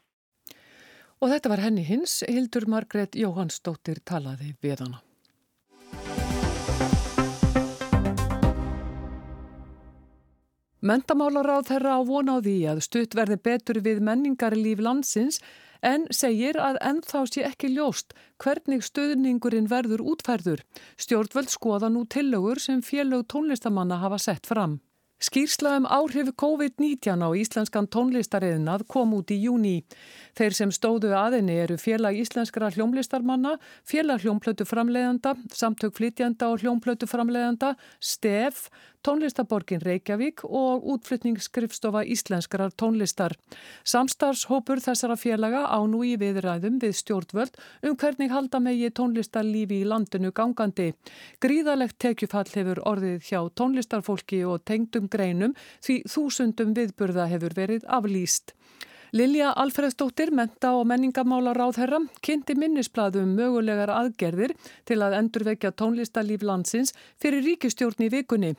Og 1.26 1.32
þetta 1.32 1.50
var 1.50 1.62
henni 1.64 1.82
hins, 1.82 2.20
Hildur 2.30 2.68
Margret 2.70 3.16
Jóhannsdóttir 3.18 3.98
talaði 4.06 4.52
við 4.62 4.84
hana. 4.84 5.00
Mentamálar 10.86 11.50
á 11.50 11.66
þeirra 11.66 11.96
á 11.98 12.02
von 12.06 12.30
á 12.30 12.38
því 12.46 12.56
að 12.70 12.84
stutt 12.86 13.18
verði 13.18 13.40
betur 13.42 13.82
við 13.82 14.06
menningarlíf 14.06 14.84
landsins 14.86 15.42
en 15.82 16.06
segir 16.14 16.60
að 16.62 16.78
ennþá 16.92 17.26
sé 17.32 17.42
ekki 17.50 17.74
ljóst 17.74 18.14
hvernig 18.38 18.86
stöðningurinn 18.86 19.72
verður 19.72 20.06
útfærður. 20.06 20.62
Stjórnvöld 20.94 21.50
skoða 21.50 21.90
nú 21.90 22.06
tillögur 22.06 22.62
sem 22.62 22.86
félög 22.86 23.26
tónlistamanna 23.34 23.98
hafa 23.98 24.22
sett 24.22 24.46
fram. 24.46 24.78
Skýrsla 25.26 25.78
um 25.80 25.86
áhrif 25.90 26.28
COVID-19 26.38 27.18
á 27.18 27.30
íslenskan 27.34 27.88
tónlistariðnað 27.90 28.84
kom 28.92 29.16
út 29.18 29.32
í 29.34 29.40
júni. 29.42 29.80
Þeir 30.38 30.54
sem 30.54 30.74
stóðu 30.76 31.16
aðinni 31.18 31.56
eru 31.64 31.80
félag 31.82 32.20
íslenskra 32.20 32.70
hljómlistarmanna, 32.76 33.56
félag 33.90 34.22
hljómplötu 34.22 34.68
framleiðanda, 34.70 35.34
samtök 35.50 35.96
flytjanda 35.98 36.52
og 36.52 36.62
hljómplötu 36.62 37.10
framleiðanda, 37.10 37.74
STEF, 37.98 38.68
tónlistaborgin 39.06 39.84
Reykjavík 39.86 40.42
og 40.44 40.86
útflytningsskrifstofa 40.96 42.02
íslenskrar 42.10 42.74
tónlistar. 42.74 43.36
Samstarfshópur 43.86 44.82
þessara 44.82 45.18
félaga 45.20 45.66
á 45.70 45.80
nú 45.86 46.02
í 46.08 46.16
viðræðum 46.18 46.80
við 46.82 46.98
stjórnvöld 47.02 47.60
um 47.86 47.96
hvernig 48.02 48.34
halda 48.34 48.60
megi 48.60 48.90
tónlistarlífi 48.90 49.84
í 49.84 49.90
landinu 49.92 50.34
gangandi. 50.34 50.92
Gríðalegt 51.44 52.00
tekjufall 52.02 52.50
hefur 52.56 52.82
orðið 52.90 53.30
hjá 53.30 53.40
tónlistarfólki 53.54 54.42
og 54.50 54.66
tengdum 54.66 55.10
greinum 55.12 55.54
því 55.86 56.02
þúsundum 56.10 56.74
viðburða 56.78 57.30
hefur 57.30 57.54
verið 57.58 57.86
aflýst. 57.86 58.56
Lilja 59.16 59.54
Alfredsdóttir, 59.56 60.28
menta 60.36 60.74
og 60.76 60.90
menningamála 60.90 61.54
ráðherra, 61.56 62.02
kynnti 62.20 62.52
minnisbladum 62.60 63.30
mögulegar 63.38 63.88
aðgerðir 63.94 64.52
til 64.84 64.98
að 65.06 65.14
endurvekja 65.22 65.70
tónlistalíf 65.72 66.42
landsins 66.44 66.92
fyrir 67.24 67.46
ríkistjórn 67.46 68.04
í 68.04 68.10
vikunni. 68.12 68.50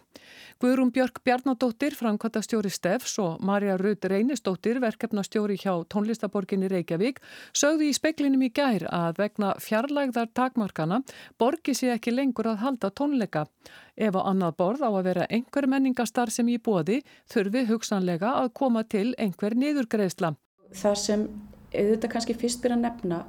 Guðrún 0.56 0.94
Björk 0.96 1.20
Bjarnadóttir, 1.28 1.92
framkvæmtastjóri 1.98 2.70
Steffs 2.72 3.18
og 3.20 3.42
Marja 3.44 3.74
Rudd 3.76 4.08
Reynisdóttir, 4.08 4.80
verkefnastjóri 4.80 5.58
hjá 5.60 5.74
tónlistaborginni 5.92 6.72
Reykjavík, 6.72 7.20
sögðu 7.52 7.90
í 7.90 7.92
speklinum 7.92 8.48
í 8.48 8.48
gær 8.56 8.88
að 8.88 9.20
vegna 9.20 9.52
fjarlægðar 9.60 10.32
takmarkana 10.32 11.02
borgi 11.36 11.76
sér 11.76 11.98
ekki 11.98 12.16
lengur 12.16 12.48
að 12.54 12.62
halda 12.64 12.92
tónleika. 12.96 13.44
Ef 13.92 14.16
á 14.16 14.24
annað 14.24 14.56
borð 14.56 14.88
á 14.88 14.90
að 14.94 15.04
vera 15.10 15.28
einhver 15.28 15.68
menningastar 15.68 16.32
sem 16.32 16.48
í 16.48 16.56
bóði 16.56 17.02
þurfi 17.28 17.68
hugsanlega 17.68 18.32
að 18.40 18.54
koma 18.56 18.86
til 18.88 19.12
einhver 19.20 19.52
niðurgreðsla. 19.52 20.32
Það 20.74 20.96
sem 21.02 21.28
auðvitað 21.76 22.12
kannski 22.12 22.36
fyrst 22.38 22.62
byrja 22.62 22.78
að 22.78 22.86
nefna 22.86 23.20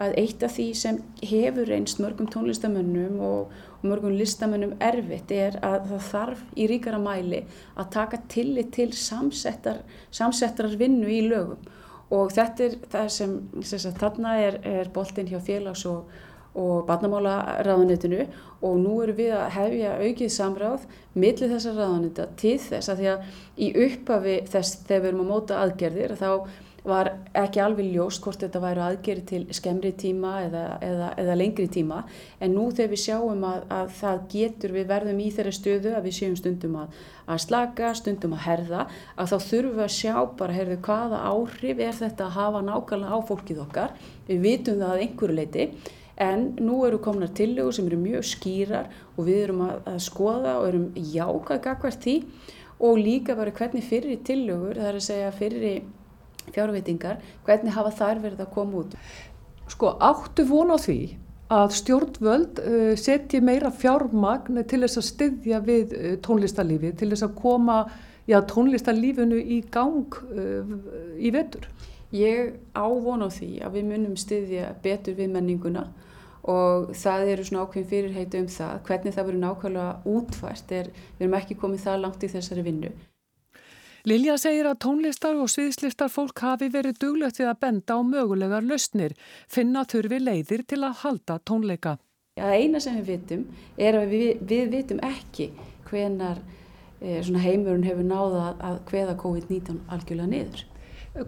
að 0.00 0.14
eitt 0.20 0.44
af 0.46 0.54
því 0.54 0.66
sem 0.78 1.00
hefur 1.26 1.68
reynst 1.68 2.00
mörgum 2.00 2.28
tónlistamönnum 2.30 3.18
og, 3.26 3.50
og 3.80 3.84
mörgum 3.90 4.14
listamönnum 4.16 4.76
erfitt 4.80 5.32
er 5.34 5.58
að 5.66 5.90
það 5.90 6.06
þarf 6.06 6.46
í 6.56 6.68
ríkara 6.70 7.00
mæli 7.02 7.42
að 7.74 7.90
taka 7.96 8.22
tillit 8.32 8.72
til 8.76 8.90
samsettar, 8.96 9.82
samsettrar 10.14 10.78
vinnu 10.80 11.10
í 11.10 11.20
lögum. 11.28 11.60
Og 12.10 12.32
þetta 12.34 12.66
er 12.66 12.80
það 12.90 13.12
sem, 13.14 13.36
sem 13.62 13.94
þarna 13.98 14.34
er, 14.42 14.58
er 14.66 14.90
boltin 14.94 15.28
hjá 15.30 15.38
félags 15.46 15.84
og, 15.86 16.08
og 16.58 16.86
barnamálaráðanitinu 16.88 18.24
og 18.66 18.80
nú 18.80 18.96
eru 19.04 19.14
við 19.20 19.36
að 19.36 19.52
hefja 19.54 19.92
aukið 20.00 20.32
samráð 20.34 20.88
millir 21.14 21.52
þessar 21.52 21.78
ráðanita 21.78 22.26
til 22.40 22.56
þess 22.64 22.90
að 22.90 22.98
því 23.02 23.12
að 23.12 23.28
í 23.62 23.68
upphafi 23.84 24.34
þess 24.50 24.82
þegar 24.88 25.04
við 25.04 25.12
erum 25.12 25.22
að 25.22 25.30
móta 25.30 25.60
aðgerðir 25.62 26.16
þá 26.18 26.30
var 26.86 27.10
ekki 27.36 27.60
alveg 27.60 27.90
ljóst 27.92 28.22
hvort 28.24 28.40
þetta 28.40 28.62
væri 28.62 28.82
aðgeri 28.84 29.24
til 29.28 29.40
skemmri 29.56 29.92
tíma 30.00 30.32
eða, 30.46 30.64
eða, 30.84 31.10
eða 31.20 31.36
lengri 31.36 31.66
tíma. 31.72 32.02
En 32.40 32.54
nú 32.56 32.70
þegar 32.72 32.92
við 32.94 33.02
sjáum 33.04 33.46
að, 33.48 33.66
að 33.76 33.94
það 33.98 34.24
getur 34.34 34.74
við 34.76 34.88
verðum 34.90 35.20
í 35.20 35.28
þeirra 35.36 35.54
stöðu 35.56 35.94
að 35.96 36.08
við 36.08 36.18
séum 36.18 36.36
stundum 36.40 36.76
að, 36.80 36.98
að 37.26 37.42
slaka, 37.44 37.92
stundum 37.98 38.36
að 38.36 38.44
herða 38.46 38.86
að 39.16 39.32
þá 39.32 39.36
þurfum 39.50 39.78
við 39.78 39.86
að 39.86 39.96
sjá 39.98 40.14
bara 40.40 40.56
herðu 40.56 40.80
hvaða 40.88 41.22
áhrif 41.30 41.86
er 41.86 41.96
þetta 42.00 42.28
að 42.28 42.36
hafa 42.38 42.66
nákvæmlega 42.70 43.16
á 43.16 43.18
fólkið 43.30 43.64
okkar? 43.66 43.96
Við 44.30 44.44
vitum 44.46 44.80
það 44.80 44.94
að 44.94 45.04
einhverju 45.06 45.40
leiti 45.40 45.70
en 46.20 46.50
nú 46.60 46.82
eru 46.84 46.98
komnar 47.00 47.32
tillögur 47.32 47.72
sem 47.72 47.86
eru 47.88 48.00
mjög 48.00 48.26
skýrar 48.28 48.90
og 49.16 49.24
við 49.28 49.44
erum 49.46 49.62
að, 49.68 49.78
að 49.88 50.02
skoða 50.04 50.58
og 50.60 50.66
erum 50.68 50.90
jákað 50.96 51.62
gagvart 51.64 52.04
því. 52.04 52.16
Og 52.80 52.96
líka 52.96 53.36
bara 53.36 53.52
hvernig 53.52 53.84
fyrir 53.84 54.20
tillögur, 54.24 54.78
það 54.78 54.88
er 54.88 54.98
að 54.98 55.04
segja 55.04 55.32
fyrir 55.36 55.64
fjárveitingar, 56.54 57.18
hvernig 57.46 57.74
hafa 57.76 57.92
þær 57.98 58.22
verið 58.24 58.44
að 58.44 58.54
koma 58.54 58.84
út? 58.84 58.96
Sko 59.70 59.94
áttu 60.02 60.46
von 60.48 60.72
á 60.74 60.78
því 60.80 61.00
að 61.50 61.74
stjórnvöld 61.80 62.60
uh, 62.62 62.92
setji 62.98 63.40
meira 63.42 63.72
fjármagn 63.74 64.62
til 64.70 64.82
þess 64.84 65.00
að 65.00 65.08
styðja 65.08 65.62
við 65.66 65.94
uh, 65.96 66.12
tónlistarlífi, 66.22 66.92
til 66.98 67.10
þess 67.10 67.26
að 67.26 67.38
koma 67.40 67.78
já, 68.30 68.38
tónlistarlífinu 68.50 69.40
í 69.40 69.62
gang 69.72 70.20
uh, 70.30 70.76
í 71.18 71.32
vetur? 71.34 71.66
Ég 72.14 72.56
á 72.74 72.86
von 72.86 73.22
á 73.22 73.28
því 73.30 73.50
að 73.66 73.76
við 73.78 73.90
munum 73.90 74.16
styðja 74.18 74.72
betur 74.82 75.18
við 75.18 75.34
menninguna 75.34 75.86
og 76.50 76.90
það 76.96 77.28
eru 77.34 77.44
svona 77.46 77.66
ákveðin 77.66 77.90
fyrirheiti 77.90 78.40
um 78.40 78.48
það. 78.50 78.74
Hvernig 78.88 79.14
það 79.14 79.26
verður 79.28 79.44
nákvæmlega 79.44 80.14
útvært 80.14 80.74
er, 80.74 80.90
við 81.18 81.26
erum 81.26 81.38
ekki 81.38 81.58
komið 81.60 81.84
það 81.84 82.02
langt 82.06 82.24
í 82.24 82.30
þessari 82.32 82.64
vinnu. 82.66 82.92
Lilja 84.08 84.36
segir 84.40 84.64
að 84.70 84.78
tónlistar 84.84 85.36
og 85.36 85.50
sviðslistar 85.52 86.08
fólk 86.08 86.40
hafi 86.40 86.70
verið 86.72 86.96
duglegt 87.02 87.40
við 87.40 87.50
að 87.50 87.58
benda 87.60 87.96
á 87.96 88.00
mögulegar 88.00 88.64
lausnir, 88.64 89.12
finna 89.48 89.84
þurfi 89.84 90.20
leiðir 90.22 90.64
til 90.64 90.80
að 90.86 91.02
halda 91.02 91.36
tónleika. 91.44 91.98
Ja, 92.40 92.48
eina 92.56 92.80
sem 92.80 92.96
við 93.00 93.10
vitum 93.12 93.44
er 93.76 93.98
að 94.00 94.14
við, 94.14 94.40
við 94.48 94.72
vitum 94.72 95.02
ekki 95.04 95.50
hvenar 95.90 96.40
eh, 97.02 97.20
heimurinn 97.20 97.84
hefur 97.84 98.06
náða 98.06 98.46
að 98.70 98.80
hveða 98.88 99.16
COVID-19 99.20 99.82
algjörlega 99.92 100.32
niður. 100.32 100.64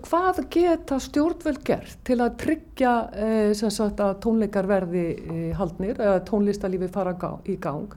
Hvað 0.07 0.45
geta 0.55 0.97
stjórnveld 1.03 1.65
gert 1.67 1.97
til 2.07 2.21
að 2.23 2.37
tryggja 2.39 2.95
eh, 3.19 3.53
sagt, 3.53 4.01
að 4.01 4.21
tónleikar 4.23 4.69
verði 4.71 5.07
eh, 5.19 5.49
haldnir, 5.59 5.99
eða 5.99 6.23
tónlistalífi 6.29 6.89
fara 6.95 7.17
í 7.45 7.59
gang? 7.61 7.93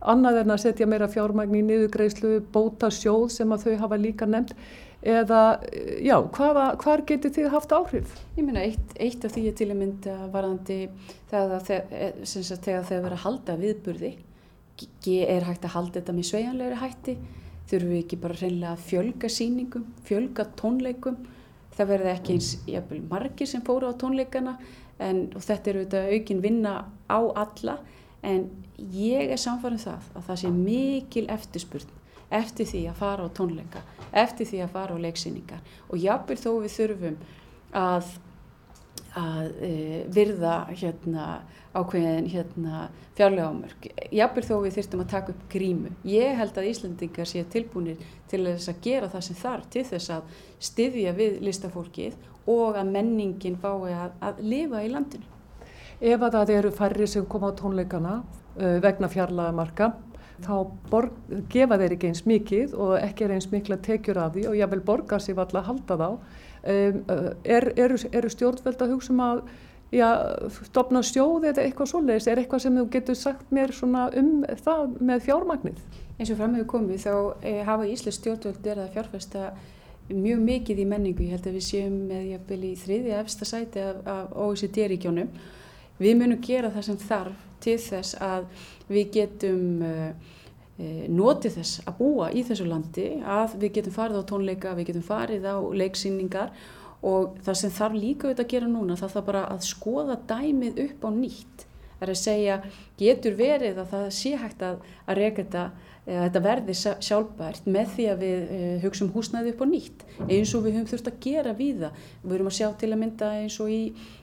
Annað 0.00 0.42
en 0.42 0.54
að 0.54 0.62
setja 0.64 0.86
meira 0.86 1.08
fjármagn 1.10 1.56
í 1.58 1.64
niðugreislu, 1.66 2.38
bóta 2.52 2.90
sjóð 2.94 3.30
sem 3.34 3.54
að 3.54 3.66
þau 3.66 3.80
hafa 3.84 3.98
líka 4.00 4.28
nefnt. 4.28 4.54
Eða 4.98 5.60
já, 6.02 6.16
hvaða, 6.34 6.72
hvar 6.82 7.04
getur 7.06 7.30
þið 7.30 7.52
haft 7.52 7.72
áhrif? 7.74 8.14
Ég 8.34 8.46
meina, 8.46 8.64
eitt, 8.66 8.94
eitt 8.98 9.22
af 9.24 9.34
því 9.36 9.44
er 9.46 9.54
til 9.58 9.68
að 9.70 9.78
mynda 9.78 10.14
varðandi 10.32 10.78
þegar 11.30 11.62
þeir 11.62 12.88
verið 12.88 13.14
að 13.14 13.22
halda 13.22 13.54
viðburði 13.60 14.16
er 15.28 15.46
hægt 15.46 15.66
að 15.66 15.74
halda 15.74 16.00
þetta 16.00 16.14
með 16.14 16.28
sveianlegri 16.28 16.80
hætti. 16.82 17.16
Þurfum 17.68 17.92
við 17.92 18.02
ekki 18.02 18.18
bara 18.22 18.38
reynilega 18.38 18.74
að 18.74 18.84
fjölga 18.88 19.30
síningum, 19.32 19.86
fjölga 20.08 20.46
tónleikum. 20.58 21.18
Það 21.76 21.90
verði 21.92 22.12
ekki 22.12 22.34
eins 22.34 22.50
jafnvel, 22.66 23.02
margir 23.10 23.50
sem 23.50 23.62
fóru 23.66 23.90
á 23.90 23.94
tónleikana 23.98 24.56
en 24.98 25.28
þetta 25.36 25.70
eru 25.70 25.82
auðvitað 25.84 26.14
aukin 26.14 26.40
vinna 26.42 26.72
á 27.06 27.20
alla 27.38 27.76
en 28.26 28.48
ég 28.78 29.32
er 29.32 29.40
samfarið 29.40 29.78
um 29.78 29.84
það 29.84 30.10
að 30.14 30.28
það 30.28 30.40
sé 30.42 30.52
mikil 30.54 31.26
eftirspurn 31.34 31.94
eftir 32.38 32.68
því 32.68 32.82
að 32.90 32.98
fara 33.00 33.26
á 33.26 33.28
tónleika 33.36 33.82
eftir 34.12 34.48
því 34.48 34.62
að 34.64 34.72
fara 34.72 34.96
á 34.96 35.04
leiksýningar. 35.04 35.60
Og 35.88 36.00
jápil 36.02 36.38
þó 36.38 36.50
við 36.62 36.74
þurfum 36.76 37.16
að, 37.76 38.10
að 39.18 39.48
e, 39.64 39.70
virða 40.14 40.54
hérna, 40.70 41.28
ákveðin 41.76 42.28
hérna, 42.32 42.88
fjárlega 43.18 43.48
ámörk 43.50 43.88
jápil 44.14 44.44
þó 44.46 44.54
við 44.64 44.78
þurftum 44.78 45.04
að 45.04 45.10
taka 45.14 45.34
upp 45.34 45.48
grímu. 45.52 45.94
Ég 46.08 46.36
held 46.38 46.60
að 46.60 46.70
Íslandingar 46.72 47.28
sé 47.28 47.44
tilbúinir 47.52 48.04
til 48.30 48.44
þess 48.46 48.72
að 48.72 48.82
gera 48.84 49.10
það 49.12 49.26
sem 49.28 49.40
þarf 49.42 49.72
til 49.74 49.86
þess 49.88 50.14
að 50.16 50.44
styðja 50.70 51.16
við 51.18 51.40
listafólkið 51.48 52.22
og 52.48 52.78
að 52.80 52.94
menningin 52.94 53.58
fái 53.60 53.92
að, 53.92 54.14
að 54.24 54.40
lifa 54.44 54.84
í 54.84 54.92
landinu 54.92 55.37
Ef 55.98 56.22
að 56.22 56.34
það 56.36 56.50
eru 56.54 56.70
færri 56.74 57.06
sem 57.10 57.24
koma 57.26 57.50
á 57.50 57.58
tónleikana 57.58 58.18
uh, 58.22 58.76
vegna 58.84 59.08
fjarlagamarka 59.10 59.92
þá 60.44 60.52
borg, 60.90 61.14
gefa 61.50 61.78
þeir 61.80 61.96
ekki 61.96 62.10
eins 62.12 62.20
mikið 62.28 62.74
og 62.78 62.92
ekki 63.00 63.26
er 63.26 63.34
eins 63.34 63.48
mikla 63.50 63.80
tekjur 63.82 64.20
af 64.22 64.36
því 64.36 64.44
og 64.50 64.58
ég 64.58 64.70
vil 64.70 64.84
borga 64.86 65.18
sér 65.18 65.34
valla 65.40 65.58
að 65.58 65.72
halda 65.72 65.96
þá. 65.98 66.10
Um, 66.68 67.00
uh, 67.10 67.32
er, 67.42 67.72
eru, 67.78 67.98
eru 68.12 68.30
stjórnveld 68.30 68.84
að 68.84 68.94
hugsa 68.94 69.14
um 69.14 69.24
að 69.24 69.42
já, 69.94 70.08
stopna 70.68 71.02
sjóð 71.02 71.48
eða 71.50 71.64
eitthvað 71.64 71.90
svoleiðis? 71.92 72.30
Er 72.30 72.42
eitthvað 72.42 72.64
sem 72.64 72.78
þú 72.78 72.86
getur 72.94 73.18
sagt 73.18 73.50
mér 73.54 73.74
um 73.82 74.32
það 74.62 74.96
með 75.00 75.26
fjármagnið? 75.26 75.82
Eins 76.18 76.30
og 76.30 76.38
framhefur 76.38 76.70
komið 76.76 77.04
þá 77.06 77.12
eh, 77.46 77.60
hafa 77.66 77.86
Íslands 77.86 78.18
stjórnveld 78.18 78.62
verið 78.62 78.84
að 78.84 78.94
fjárfesta 78.96 79.50
mjög 80.08 80.40
mikið 80.46 80.82
í 80.82 80.88
menningu. 80.88 81.26
Ég 81.26 81.36
held 81.36 81.46
að 81.46 81.58
við 81.58 81.66
séum 81.66 82.02
með 82.08 82.26
jafnvel 82.32 82.64
í 82.64 82.74
þriði 82.78 83.14
efsta 83.18 83.48
sæti 83.48 83.82
af, 83.84 84.02
af 84.08 84.36
OECD-ríkjónum 84.46 85.30
Við 85.98 86.18
munum 86.20 86.42
gera 86.44 86.72
það 86.74 86.88
sem 86.88 86.98
þarf 87.04 87.46
til 87.62 87.78
þess 87.82 88.18
að 88.22 88.66
við 88.88 89.08
getum 89.18 89.62
uh, 89.82 90.34
notið 91.10 91.56
þess 91.58 91.80
að 91.90 91.96
búa 91.98 92.28
í 92.30 92.44
þessu 92.46 92.66
landi, 92.68 93.08
að 93.26 93.56
við 93.64 93.72
getum 93.80 93.96
farið 93.96 94.20
á 94.22 94.28
tónleika, 94.30 94.74
við 94.78 94.92
getum 94.92 95.06
farið 95.08 95.48
á 95.50 95.56
leiksýningar 95.58 96.52
og 97.08 97.38
það 97.46 97.58
sem 97.62 97.74
þarf 97.74 97.98
líka 97.98 98.28
auðvitað 98.28 98.44
að 98.44 98.52
gera 98.52 98.70
núna, 98.70 98.98
það 98.98 99.16
þarf 99.16 99.26
bara 99.26 99.42
að 99.50 99.66
skoða 99.66 100.18
dæmið 100.30 100.80
upp 100.86 101.06
á 101.06 101.10
nýtt 101.14 101.66
er 102.00 102.12
að 102.12 102.20
segja, 102.20 102.56
getur 102.98 103.36
verið 103.38 103.78
að 103.82 103.92
það 103.92 104.08
sé 104.18 104.34
hægt 104.38 104.64
að, 104.64 104.82
að 105.06 105.18
reyka 105.18 105.42
þetta, 105.42 105.64
að 106.08 106.20
þetta 106.24 106.42
verði 106.44 106.76
sjálfbært 106.80 107.66
með 107.68 107.90
því 107.96 108.06
að 108.12 108.22
við 108.24 108.52
uh, 108.58 108.68
hugsaum 108.84 109.10
húsnæði 109.14 109.54
upp 109.54 109.64
á 109.64 109.66
nýtt 109.72 110.04
eins 110.28 110.54
og 110.56 110.64
við 110.64 110.78
höfum 110.78 110.88
þurft 110.92 111.10
að 111.10 111.18
gera 111.26 111.54
við 111.58 111.84
það. 111.84 112.06
Við 112.22 112.36
höfum 112.36 112.50
að 112.52 112.56
sjá 112.58 112.68
til 112.80 112.90
að 112.92 113.00
mynda 113.02 113.30
eins 113.42 113.58
og 113.62 113.72
í, 113.74 113.80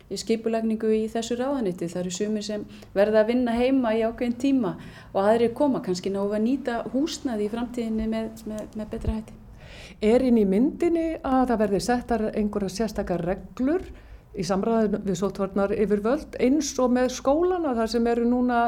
í 0.09 0.19
skipulagningu 0.21 0.91
í 0.95 1.01
þessu 1.13 1.39
ráðaniti. 1.39 1.89
Það 1.91 2.03
eru 2.03 2.13
sumir 2.17 2.47
sem 2.47 2.67
verða 2.95 3.23
að 3.23 3.31
vinna 3.33 3.55
heima 3.55 3.95
í 3.95 4.03
ákveðin 4.05 4.37
tíma 4.41 4.75
og 5.13 5.21
aðri 5.25 5.51
koma 5.57 5.83
kannski 5.85 6.13
ná 6.13 6.23
að 6.25 6.39
nýta 6.47 6.81
húsnæði 6.93 7.47
í 7.47 7.51
framtíðinni 7.53 8.07
með, 8.11 8.45
með, 8.49 8.69
með 8.75 8.93
betra 8.95 9.19
hætti. 9.19 9.41
Er 10.03 10.23
inn 10.25 10.39
í 10.39 10.47
myndinni 10.47 11.05
að 11.23 11.51
það 11.51 11.61
verði 11.61 11.79
settar 11.85 12.25
einhverja 12.33 12.73
sérstakar 12.73 13.21
reglur 13.23 13.85
í 14.35 14.43
samræðin 14.45 15.03
við 15.05 15.19
sótvarnar 15.19 15.73
yfir 15.75 16.01
völd 16.03 16.37
eins 16.43 16.73
og 16.81 16.91
með 16.95 17.11
skólana 17.15 17.75
þar 17.77 17.91
sem 17.93 18.07
eru 18.11 18.25
núna 18.27 18.61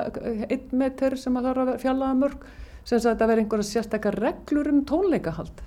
einn 0.47 0.67
meter 0.79 1.17
sem 1.19 1.35
að 1.37 1.49
það 1.49 1.51
er 1.53 1.61
að 1.63 1.81
fjallaða 1.83 2.19
mörg 2.21 2.45
sem 2.87 2.99
að 2.99 3.07
þetta 3.09 3.29
veri 3.31 3.43
einhverja 3.43 3.69
sérstakar 3.71 4.19
reglur 4.23 4.69
um 4.71 4.83
tónleikahald. 4.87 5.63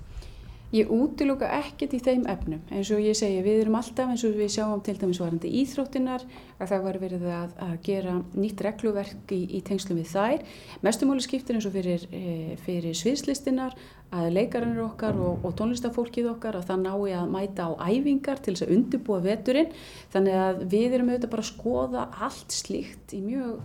Ég 0.71 0.87
útiluka 0.95 1.49
ekkert 1.51 1.97
í 1.97 1.99
þeim 1.99 2.29
efnum. 2.31 2.61
Eins 2.71 2.93
og 2.95 3.01
ég 3.03 3.17
segi 3.19 3.41
við 3.43 3.65
erum 3.65 3.75
alltaf 3.81 4.13
eins 4.13 4.23
og 4.23 4.37
við 4.39 4.53
sjáum 4.55 4.83
til 4.87 4.95
dæmis 5.01 5.19
varandi 5.19 5.51
íþróttinar 5.65 6.23
að 6.63 6.71
það 6.71 6.85
var 6.85 6.99
verið 7.03 7.25
að, 7.27 7.57
að 7.67 7.73
gera 7.89 8.13
nýtt 8.39 8.63
regluverk 8.63 9.35
í, 9.35 9.41
í 9.59 9.61
tengslum 9.67 9.99
við 9.99 10.13
þær. 10.13 10.45
Mestumóli 10.87 11.25
skiptir 11.27 11.59
eins 11.59 11.67
og 11.67 11.75
fyrir, 11.75 12.05
e, 12.15 12.55
fyrir 12.63 12.95
sviðslistinar 13.01 13.75
að 14.15 14.31
leikarannir 14.37 14.85
okkar 14.85 15.19
og, 15.19 15.43
og 15.43 15.59
tónlistafólkið 15.59 16.31
okkar 16.37 16.61
að 16.61 16.71
það 16.71 16.87
nái 16.87 17.19
að 17.19 17.35
mæta 17.35 17.67
á 17.67 17.71
æfingar 17.91 18.39
til 18.39 18.55
þess 18.55 18.69
að 18.69 18.75
undirbúa 18.77 19.21
veturinn. 19.27 19.75
Þannig 20.15 20.41
að 20.45 20.65
við 20.71 20.99
erum 21.01 21.11
auðvitað 21.11 21.35
bara 21.35 21.49
að 21.49 21.51
skoða 21.51 22.07
allt 22.29 22.61
slíkt 22.61 23.19
í 23.19 23.25
mjög 23.27 23.59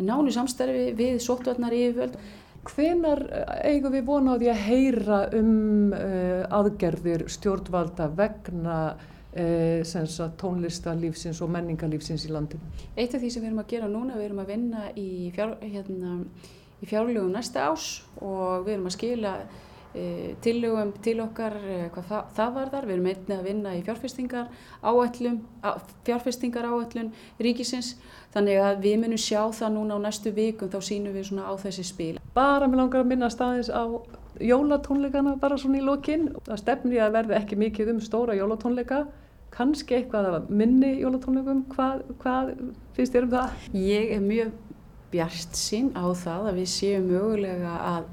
nánu 0.00 0.32
samstarfi 0.32 0.90
við 0.96 1.18
sóttvarnar 1.24 1.74
yfirvöld 1.76 2.20
Hvenar 2.68 3.22
eh, 3.32 3.70
eigum 3.72 3.94
við 3.94 4.04
vona 4.08 4.36
á 4.36 4.40
því 4.40 4.50
að 4.52 4.60
heyra 4.66 5.20
um 5.38 5.94
uh, 5.96 6.42
aðgerðir 6.58 7.24
stjórnvalda 7.32 8.10
vegna 8.18 8.76
uh, 9.32 10.28
tónlistalífsins 10.40 11.40
og 11.40 11.52
menningarlífsins 11.54 12.26
í 12.28 12.34
landinu? 12.34 12.60
Eitt 12.96 13.16
af 13.16 13.22
því 13.22 13.32
sem 13.32 13.44
við 13.44 13.52
erum 13.52 13.64
að 13.64 13.72
gera 13.72 13.88
núna, 13.88 14.18
við 14.18 14.28
erum 14.28 14.44
að 14.44 14.52
vinna 14.52 14.84
í, 14.92 15.08
fjár, 15.36 15.56
hérna, 15.64 16.18
í 16.80 16.90
fjárlögum 16.90 17.32
næsta 17.32 17.70
ás 17.70 17.88
og 18.20 18.66
við 18.68 18.76
erum 18.76 18.90
að 18.90 18.96
skila 18.98 19.34
E, 19.90 20.36
tillögum 20.38 20.92
til 21.02 21.16
okkar 21.18 21.56
e, 21.66 21.76
hvað 21.90 22.04
það, 22.06 22.26
það 22.36 22.50
var 22.54 22.68
þar, 22.70 22.84
við 22.86 22.94
erum 22.94 23.06
einnig 23.10 23.32
að 23.34 23.46
vinna 23.48 23.70
í 23.74 23.80
fjárfestingar 23.82 24.60
áætlun, 24.86 25.40
fjárfestingar 26.06 26.68
áætlun 26.70 27.08
ríkisins. 27.42 27.96
Þannig 28.30 28.60
að 28.62 28.84
við 28.84 29.00
munum 29.02 29.18
sjá 29.18 29.40
það 29.56 29.72
núna 29.74 29.98
á 29.98 30.04
næstu 30.04 30.30
vikum 30.36 30.70
þá 30.70 30.78
sínum 30.86 31.16
við 31.16 31.26
svona 31.32 31.50
á 31.50 31.54
þessi 31.58 31.86
spil. 31.88 32.12
Bara 32.36 32.68
mér 32.70 32.84
langar 32.84 33.02
að 33.02 33.10
minna 33.10 33.32
staðins 33.34 33.72
á 33.74 33.82
jólatónleikana 34.38 35.34
bara 35.42 35.58
svona 35.58 35.80
í 35.80 35.82
lokinn, 35.82 36.30
það 36.46 36.62
stefnir 36.62 37.02
að 37.08 37.16
verði 37.18 37.38
ekki 37.40 37.58
mikið 37.58 37.92
um 37.96 38.00
stóra 38.04 38.38
jólatónleika. 38.38 39.02
Kannski 39.50 39.98
eitthvað 39.98 40.30
af 40.30 40.54
minni 40.54 40.92
jólatónleikum. 41.00 41.64
Hvað, 41.74 42.06
hvað 42.22 42.54
finnst 42.94 43.18
þér 43.18 43.26
um 43.26 43.34
það? 43.34 43.58
Ég 43.74 44.14
er 44.14 44.22
mjög 44.22 44.54
bjart 45.10 45.58
sín 45.58 45.90
á 45.98 46.06
það 46.14 46.52
að 46.52 46.62
við 46.62 46.72
séum 46.78 47.10
mögulega 47.10 47.74
að 47.90 48.04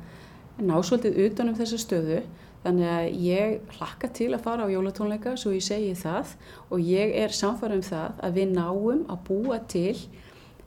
ná 0.57 0.75
svolítið 0.81 1.19
utanum 1.27 1.57
þessa 1.57 1.79
stöðu 1.81 2.21
þannig 2.63 2.89
að 2.91 3.07
ég 3.23 3.73
hlakka 3.77 4.09
til 4.17 4.31
að 4.33 4.43
fara 4.47 4.67
á 4.67 4.73
jólatónleika 4.73 5.35
svo 5.39 5.53
ég 5.55 5.65
segi 5.65 5.93
það 5.97 6.33
og 6.73 6.83
ég 6.83 7.13
er 7.21 7.35
samfarið 7.35 7.79
um 7.79 7.87
það 7.87 8.21
að 8.27 8.39
við 8.39 8.53
náum 8.55 9.03
að 9.13 9.23
búa 9.29 9.59
til 9.69 9.95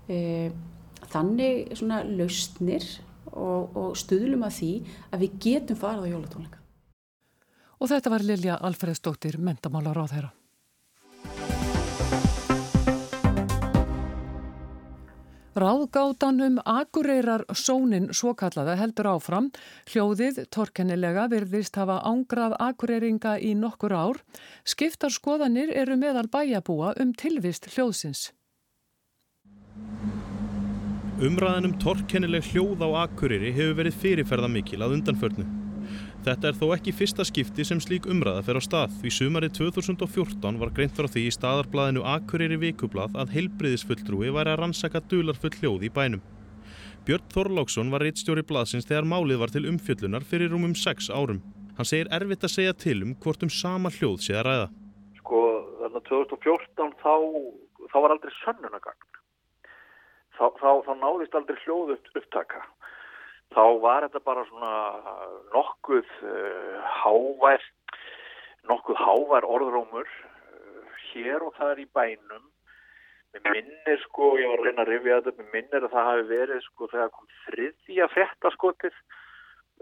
e, 0.09 0.51
þannig 1.11 1.75
svona 1.77 2.03
lausnir 2.07 2.87
og, 3.31 3.77
og 3.77 3.93
stuðlum 3.99 4.47
að 4.47 4.57
því 4.61 4.73
að 5.11 5.25
við 5.25 5.39
getum 5.47 5.81
farað 5.81 6.07
á 6.07 6.13
jólatónleika. 6.15 6.59
Og 7.81 7.89
þetta 7.89 8.13
var 8.13 8.25
Lilja 8.27 8.59
Alfredsdóttir, 8.61 9.39
mentamálar 9.41 9.97
á 9.97 10.05
þeirra. 10.11 10.31
Ráðgátanum 15.51 16.61
Akureyrar 16.63 17.43
sónin 17.59 18.13
svokallaða 18.15 18.77
heldur 18.79 19.09
áfram. 19.11 19.49
Hljóðið, 19.91 20.45
torkennilega, 20.55 21.25
virðist 21.33 21.75
hafa 21.75 21.99
ángrað 22.07 22.55
akureyringa 22.63 23.35
í 23.43 23.57
nokkur 23.59 23.91
ár. 23.91 24.21
Skiptar 24.63 25.11
skoðanir 25.11 25.75
eru 25.75 25.99
meðal 25.99 26.29
bæjabúa 26.31 26.95
um 27.03 27.11
tilvist 27.19 27.67
hljóðsins. 27.75 28.31
Umræðanum 31.21 31.75
torkennileg 31.83 32.47
hljóð 32.53 32.87
á 32.87 33.11
akureyri 33.11 33.51
hefur 33.51 33.81
verið 33.83 33.99
fyrirferða 34.05 34.55
mikil 34.55 34.87
að 34.87 35.01
undanförnu. 35.01 35.60
Þetta 36.21 36.51
er 36.51 36.57
þó 36.61 36.67
ekki 36.75 36.93
fyrsta 36.93 37.25
skipti 37.25 37.65
sem 37.65 37.79
slík 37.81 38.05
umræða 38.13 38.43
fer 38.45 38.59
á 38.61 38.63
stað 38.65 38.97
því 39.01 39.11
sumarið 39.17 39.55
2014 39.57 40.59
var 40.61 40.73
greint 40.77 40.93
frá 40.93 41.07
því 41.09 41.23
í 41.25 41.31
staðarblæðinu 41.33 42.03
Akureyri 42.05 42.59
vikublað 42.61 43.15
að 43.23 43.33
heilbriðisfulltrúi 43.39 44.29
væri 44.37 44.53
að 44.53 44.59
rannsaka 44.61 45.01
dularfull 45.09 45.55
hljóð 45.57 45.87
í 45.89 45.91
bænum. 45.97 46.21
Björn 47.09 47.25
Þorláksson 47.33 47.89
var 47.95 48.05
reittstjóri 48.05 48.45
blaðsins 48.45 48.85
þegar 48.91 49.09
málið 49.09 49.41
var 49.41 49.55
til 49.55 49.65
umfjöllunar 49.71 50.27
fyrir 50.29 50.53
rúmum 50.53 50.75
6 50.77 51.09
árum. 51.09 51.41
Hann 51.79 51.89
segir 51.89 52.13
erfitt 52.13 52.45
að 52.45 52.53
segja 52.53 52.77
til 52.77 52.99
um 53.07 53.17
hvort 53.25 53.47
um 53.47 53.53
sama 53.57 53.89
hljóð 53.89 54.21
sé 54.27 54.37
að 54.37 54.45
ræða. 54.51 54.69
Sko 55.23 55.41
þarna 55.81 56.05
2014 56.11 56.93
þá, 57.01 57.15
þá 57.89 57.97
var 57.97 58.15
aldrei 58.19 58.37
sönnunagagn. 58.43 59.09
Þá, 60.37 60.45
þá, 60.61 60.71
þá 60.85 60.93
náðist 61.01 61.41
aldrei 61.41 61.57
hljóð 61.65 61.97
upptaka 61.97 62.61
þá 63.55 63.65
var 63.83 64.07
þetta 64.07 64.23
bara 64.27 64.47
svona 64.49 64.73
nokkuð 65.55 66.11
uh, 66.23 66.81
hávær 67.03 67.65
nokkuð 68.71 69.01
hávær 69.01 69.47
orðrómur 69.49 70.07
uh, 70.07 70.99
hér 71.11 71.47
og 71.47 71.55
það 71.59 71.75
er 71.75 71.85
í 71.85 71.89
bænum. 71.99 72.45
Með 73.31 73.49
minnir 73.55 74.01
sko, 74.03 74.33
ég 74.43 74.51
var 74.51 74.59
að 74.59 74.69
reyna 74.69 74.85
að 74.85 74.93
rifja 74.93 75.19
þetta 75.21 75.43
með 75.43 75.51
minnir 75.55 75.87
að 75.87 75.93
það 75.95 76.09
hafi 76.11 76.29
verið 76.31 76.63
sko 76.67 76.89
þegar 76.91 77.11
kom 77.15 77.35
þriðja 77.47 78.09
frettaskotið 78.15 78.97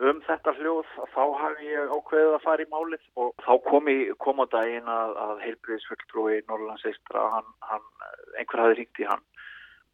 um 0.09 0.21
þetta 0.27 0.53
hljóð 0.59 0.91
þá 1.15 1.23
hafi 1.43 1.71
ég 1.73 1.95
ákveðið 1.95 2.35
að 2.37 2.45
fara 2.45 2.65
í 2.65 2.69
málið. 2.73 3.07
Og 3.19 3.33
þá 3.47 3.53
kom, 3.65 3.89
í, 3.89 3.97
kom 4.21 4.45
á 4.45 4.47
daginn 4.53 4.93
að, 4.93 5.15
að 5.25 5.41
heilbriðisfulltrúi 5.47 6.43
Norrlands 6.51 6.85
eistra, 6.89 7.25
hann, 7.39 7.49
hann, 7.71 7.89
einhver 8.37 8.67
hafi 8.67 8.79
ringt 8.83 9.03
í 9.03 9.09
hann 9.09 9.25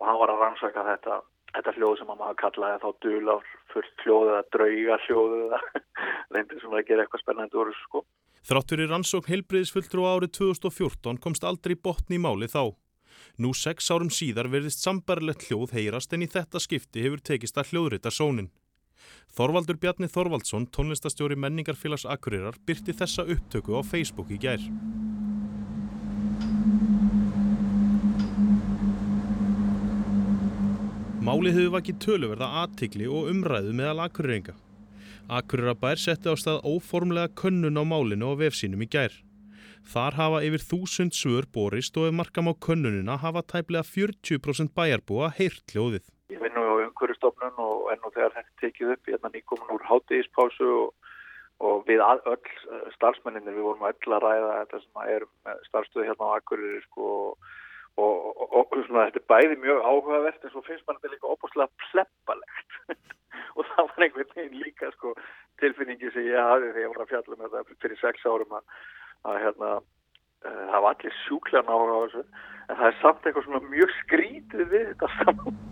og 0.00 0.08
hann 0.08 0.18
var 0.20 0.32
að 0.34 0.42
rannsaka 0.42 0.84
þetta 0.90 1.20
þetta 1.54 1.74
hljóð 1.78 1.96
sem 2.00 2.10
maður 2.10 2.38
kallaði 2.42 2.80
þá 2.82 2.88
dular 3.06 3.48
fullt 3.72 4.04
hljóð 4.04 4.30
eða 4.32 4.44
drauga 4.56 4.98
hljóð 5.06 5.34
eða 5.40 5.60
reyndir 6.34 6.62
svona 6.62 6.80
að 6.80 6.88
gera 6.90 7.04
eitthvað 7.04 7.24
spennandi 7.24 7.60
þessu 7.60 7.84
sko. 7.88 8.04
Þráttur 8.44 8.82
í 8.84 8.88
rannsók 8.90 9.28
heilbriðisfulltrú 9.32 10.04
árið 10.04 10.34
2014 10.38 11.20
komst 11.24 11.46
aldrei 11.48 11.76
botni 11.80 12.18
í 12.18 12.24
máli 12.24 12.50
þá. 12.50 12.74
Nú 13.40 13.54
sex 13.56 13.88
árum 13.90 14.10
síðar 14.12 14.50
verðist 14.52 14.84
sambarlegt 14.84 15.46
hljóð 15.48 15.72
heyrast 15.78 16.12
en 16.12 16.26
í 16.26 16.28
þetta 16.30 16.60
skipti 16.60 17.06
hefur 17.06 17.22
tekist 17.24 17.56
að 17.58 17.72
hljóðrita 17.72 18.12
sónin. 18.12 18.50
Þorvaldur 19.34 19.78
Bjarni 19.80 20.08
Þorvaldsson, 20.12 20.68
tónlistastjóri 20.70 21.36
menningarfélags 21.40 22.06
Akureyrar, 22.06 22.60
byrti 22.66 22.94
þessa 22.94 23.26
upptöku 23.26 23.74
á 23.74 23.82
Facebook 23.82 24.30
í 24.30 24.38
gær. 24.38 24.62
Málið 31.24 31.54
hefur 31.56 31.70
vakið 31.72 32.00
töluverða 32.04 32.46
aðtikli 32.60 33.06
og 33.08 33.30
umræðu 33.30 33.70
meðal 33.72 34.02
akureyringa. 34.04 34.52
Akureyra 35.32 35.94
setti 35.96 36.28
á 36.28 36.36
stað 36.36 36.58
óformlega 36.68 37.30
könnun 37.40 37.80
á 37.80 37.84
málinu 37.88 38.26
og 38.34 38.42
vefsínum 38.42 38.84
í 38.84 38.88
gær. 38.92 39.14
Þar 39.88 40.18
hafa 40.18 40.42
yfir 40.44 40.60
þúsund 40.60 41.16
svör 41.16 41.48
borist 41.48 41.96
og 41.96 42.10
ef 42.10 42.12
markam 42.12 42.52
á 42.52 42.54
könnunina 42.66 43.16
hafa 43.16 43.40
tæplega 43.40 43.88
40% 43.88 44.76
bæjarbúa 44.76 45.32
heyrt 45.38 45.64
hljóðið. 45.72 46.04
Ég 46.28 46.44
vinn 46.44 46.52
nú 46.52 46.60
á 46.60 46.84
umhverjastofnun 46.90 47.56
og 47.56 47.88
enn 47.94 48.04
og 48.04 48.12
þegar 48.12 48.36
þetta 48.36 48.60
tekið 48.60 48.92
upp, 48.92 49.08
ég 49.08 49.16
er 49.16 49.24
þannig 49.24 49.48
komin 49.48 49.74
úr 49.78 49.88
hátíðispásu 49.88 50.70
og, 50.76 51.10
og 51.64 51.88
við 51.88 52.04
all, 52.04 52.20
öll 52.28 52.52
eh, 52.52 52.88
starfsmenninir, 53.00 53.56
við 53.56 53.70
vorum 53.70 53.88
öll 53.88 54.18
að 54.20 54.28
ræða 54.28 54.56
þetta 54.60 54.84
sem 54.84 55.04
er 55.16 55.28
starfstöðu 55.72 56.10
hérna 56.10 56.28
á 56.28 56.36
Akureyri 56.36 56.84
sko 56.84 57.12
og 57.16 57.54
og, 58.00 58.14
og, 58.42 58.54
og 58.58 58.84
svona, 58.86 59.06
þetta 59.08 59.20
er 59.22 59.28
bæði 59.32 59.58
mjög 59.62 59.82
áhugavert 59.88 60.44
en 60.46 60.52
svo 60.52 60.62
finnst 60.66 60.86
mann 60.86 60.98
þetta 61.00 61.14
líka 61.14 61.32
opaslega 61.34 61.84
pleppalegt 61.84 62.78
og 63.56 63.68
það 63.70 63.90
var 63.90 64.06
einhvern 64.06 64.32
veginn 64.34 64.62
líka 64.64 64.90
sko, 64.96 65.14
tilfinningi 65.62 66.10
sem 66.14 66.28
ég 66.30 66.50
hafi 66.50 66.70
þegar 66.70 66.82
ég 66.84 66.94
var 66.94 67.04
að 67.04 67.12
fjalla 67.12 67.38
með 67.40 67.58
þetta 67.58 67.78
fyrir 67.84 68.02
sex 68.02 68.26
árum 68.26 68.58
að, 68.58 68.64
að 69.30 69.40
hérna, 69.44 69.70
uh, 69.78 70.64
það 70.72 70.84
var 70.86 70.90
allir 70.90 71.16
sjúklarn 71.22 71.70
áhuga 71.70 71.94
á 71.94 72.02
þessu 72.04 72.24
en 72.64 72.80
það 72.80 72.86
er 72.90 73.00
samt 73.02 73.28
eitthvað 73.28 73.48
svona 73.48 73.64
mjög 73.70 73.96
skrítið 74.02 74.68
við 74.74 74.90
þetta 74.92 75.12
saman 75.20 75.60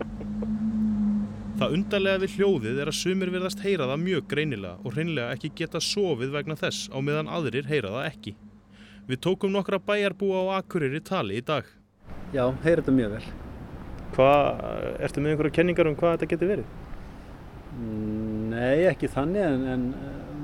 Það 1.53 1.75
undarlega 1.77 2.19
við 2.23 2.31
hljóðið 2.39 2.79
er 2.81 2.89
að 2.89 2.95
sumir 2.97 3.29
verðast 3.29 3.59
heyra 3.61 3.85
það 3.91 3.99
mjög 4.01 4.23
greinilega 4.31 4.79
og 4.81 4.95
hreinlega 4.95 5.35
ekki 5.35 5.51
geta 5.59 5.79
sofið 5.85 6.33
vegna 6.33 6.57
þess 6.57 6.89
á 6.89 6.97
meðan 6.97 7.29
aðrir 7.29 7.69
heyra 7.69 7.91
það 7.93 8.07
ekki. 8.09 8.33
Við 9.05 9.21
tókum 9.21 9.53
nokkra 9.53 9.77
bæjarbúa 9.77 10.41
á 10.49 10.57
Akureyri 10.57 11.03
tali 11.05 11.37
í 11.37 11.45
dag. 11.45 11.69
Já, 12.33 12.47
heyrir 12.63 12.81
þetta 12.81 12.95
mjög 12.97 13.11
vel. 13.13 13.25
Hvað, 14.13 14.63
ertu 15.05 15.21
með 15.21 15.33
einhverja 15.33 15.55
kenningar 15.57 15.89
um 15.89 15.97
hvað 15.97 16.15
þetta 16.15 16.29
getur 16.31 16.49
verið? 16.49 16.71
Nei, 18.53 18.85
ekki 18.89 19.09
þannig 19.09 19.43
en, 19.45 19.63
en 19.73 19.83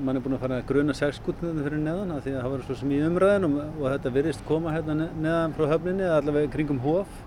mann 0.05 0.17
er 0.17 0.23
búin 0.23 0.35
að 0.37 0.43
fara 0.43 0.59
að 0.61 0.67
gruna 0.69 0.95
sexskutnum 0.97 1.59
fyrir 1.61 1.81
neðan 1.81 2.15
því 2.23 2.33
að 2.33 2.39
það 2.39 2.53
var 2.53 2.63
svo 2.65 2.77
sem 2.79 2.93
í 2.95 2.99
umræðin 3.05 3.47
og, 3.49 3.57
og 3.77 3.85
þetta 3.93 4.13
virðist 4.15 4.45
koma 4.47 4.73
hérna 4.73 4.95
neðan 5.11 5.53
frá 5.57 5.67
höfninni 5.73 6.07
allavega 6.09 6.51
kringum 6.55 6.81
hóf 6.81 7.19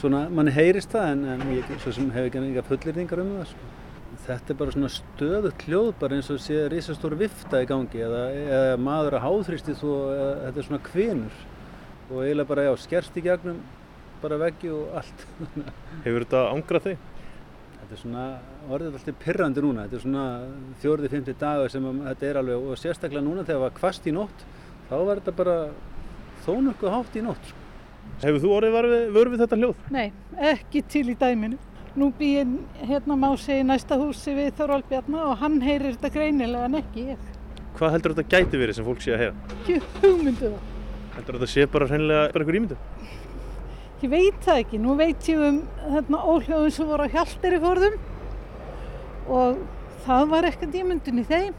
svona 0.00 0.24
manni 0.32 0.54
heyrist 0.54 0.94
það 0.94 1.10
en, 1.12 1.24
en 1.34 1.46
ég 1.58 1.72
svo 1.82 1.92
sem 1.94 2.08
hef 2.14 2.28
ekki 2.30 2.40
enga 2.40 2.64
fullirðingar 2.70 3.24
um 3.24 3.34
það 3.36 3.52
sko. 3.52 3.70
þetta 4.24 4.54
er 4.54 4.60
bara 4.62 4.76
svona 4.78 4.92
stöðut 4.96 5.68
hljóð 5.68 5.92
bara 6.00 6.18
eins 6.18 6.32
og 6.32 6.40
sé 6.42 6.64
risastóri 6.72 7.20
vifta 7.26 7.60
í 7.60 7.68
gangi 7.68 8.04
eða, 8.06 8.26
eða 8.58 8.82
maður 8.88 9.18
að 9.18 9.26
háþrýsti 9.28 9.76
þó 9.80 9.88
þetta 10.46 10.54
er 10.56 10.68
svona 10.70 10.84
kvinur 10.88 11.40
og 12.10 12.20
eiginlega 12.22 12.50
bara 12.54 12.68
já, 12.70 12.74
skerst 12.84 13.20
í 13.20 13.24
gegnum 13.24 13.60
bara 14.24 14.40
veggi 14.40 14.72
og 14.74 14.98
allt 15.00 15.26
Hefur 16.06 16.24
þetta 16.26 16.42
ángrað 16.50 16.88
þig? 16.88 17.08
Þetta 17.78 17.96
er 17.96 18.00
svona 18.00 18.26
orðið 18.72 18.98
alltaf 18.98 19.18
pirrandi 19.20 19.62
núna, 19.64 19.84
þetta 19.84 19.98
er 19.98 20.04
svona 20.06 20.26
fjórði, 20.80 21.10
fymti 21.12 21.34
dagar 21.40 21.72
sem 21.72 21.88
þetta 22.08 22.30
er 22.30 22.38
alveg 22.40 22.68
og 22.70 22.78
sérstaklega 22.80 23.24
núna 23.26 23.44
þegar 23.44 23.58
það 23.58 23.66
var 23.66 23.74
kvast 23.76 24.08
í 24.08 24.14
nótt 24.16 24.46
þá 24.88 24.96
var 25.08 25.20
þetta 25.20 25.36
bara 25.36 25.58
þó 26.44 26.56
nokkuð 26.64 26.92
hátt 26.94 27.16
í 27.16 27.22
nótt. 27.24 27.46
Sko. 27.50 27.60
Hefur 28.24 28.42
þú 28.42 28.50
orðið 28.58 28.96
vörfið 29.14 29.44
þetta 29.44 29.58
hljóð? 29.60 29.86
Nei, 29.94 30.06
ekki 30.52 30.82
til 30.92 31.06
í 31.12 31.16
dæminu. 31.18 31.58
Nú 31.94 32.08
býð 32.18 32.56
hérna 32.88 33.16
má 33.18 33.28
segja 33.38 33.64
næsta 33.66 33.96
húsi 34.00 34.34
við 34.34 34.50
Þorvald 34.58 34.88
Bjarnar 34.90 35.28
og 35.30 35.36
hann 35.40 35.60
heyrir 35.62 35.94
þetta 35.94 36.10
greinilega 36.16 36.68
en 36.68 36.78
ekki 36.80 37.04
ég. 37.12 37.28
Hvað 37.78 37.94
heldur 37.94 38.14
þetta 38.16 38.34
gæti 38.34 38.60
verið 38.60 38.78
sem 38.78 38.86
fólk 38.86 39.02
sé 39.02 39.14
að 39.14 39.22
heyra? 39.22 39.52
Ekki 39.60 39.78
hugmyndu 40.02 40.50
það. 40.50 40.72
Heldur 41.14 41.38
þetta 41.38 41.50
sé 41.52 41.66
bara 41.70 41.88
hreinlega 41.90 42.26
bara 42.34 42.44
einhver 42.44 42.58
ímyndu? 42.60 42.78
Ég 44.02 44.10
veit 44.12 44.40
það 44.44 44.58
ekki, 44.60 44.78
nú 44.82 44.94
veit 44.98 45.28
ég 45.30 45.40
um 45.40 45.60
þarna 45.80 46.18
óhljóðum 46.28 46.72
sem 46.74 46.88
voru 46.88 47.06
á 47.06 47.14
hjalderi 47.14 47.60
fórðum 47.62 47.94
og 49.32 49.62
það 50.04 50.24
var 50.34 50.48
ekkert 50.50 50.74
í 50.74 50.82
þeim. 51.30 51.54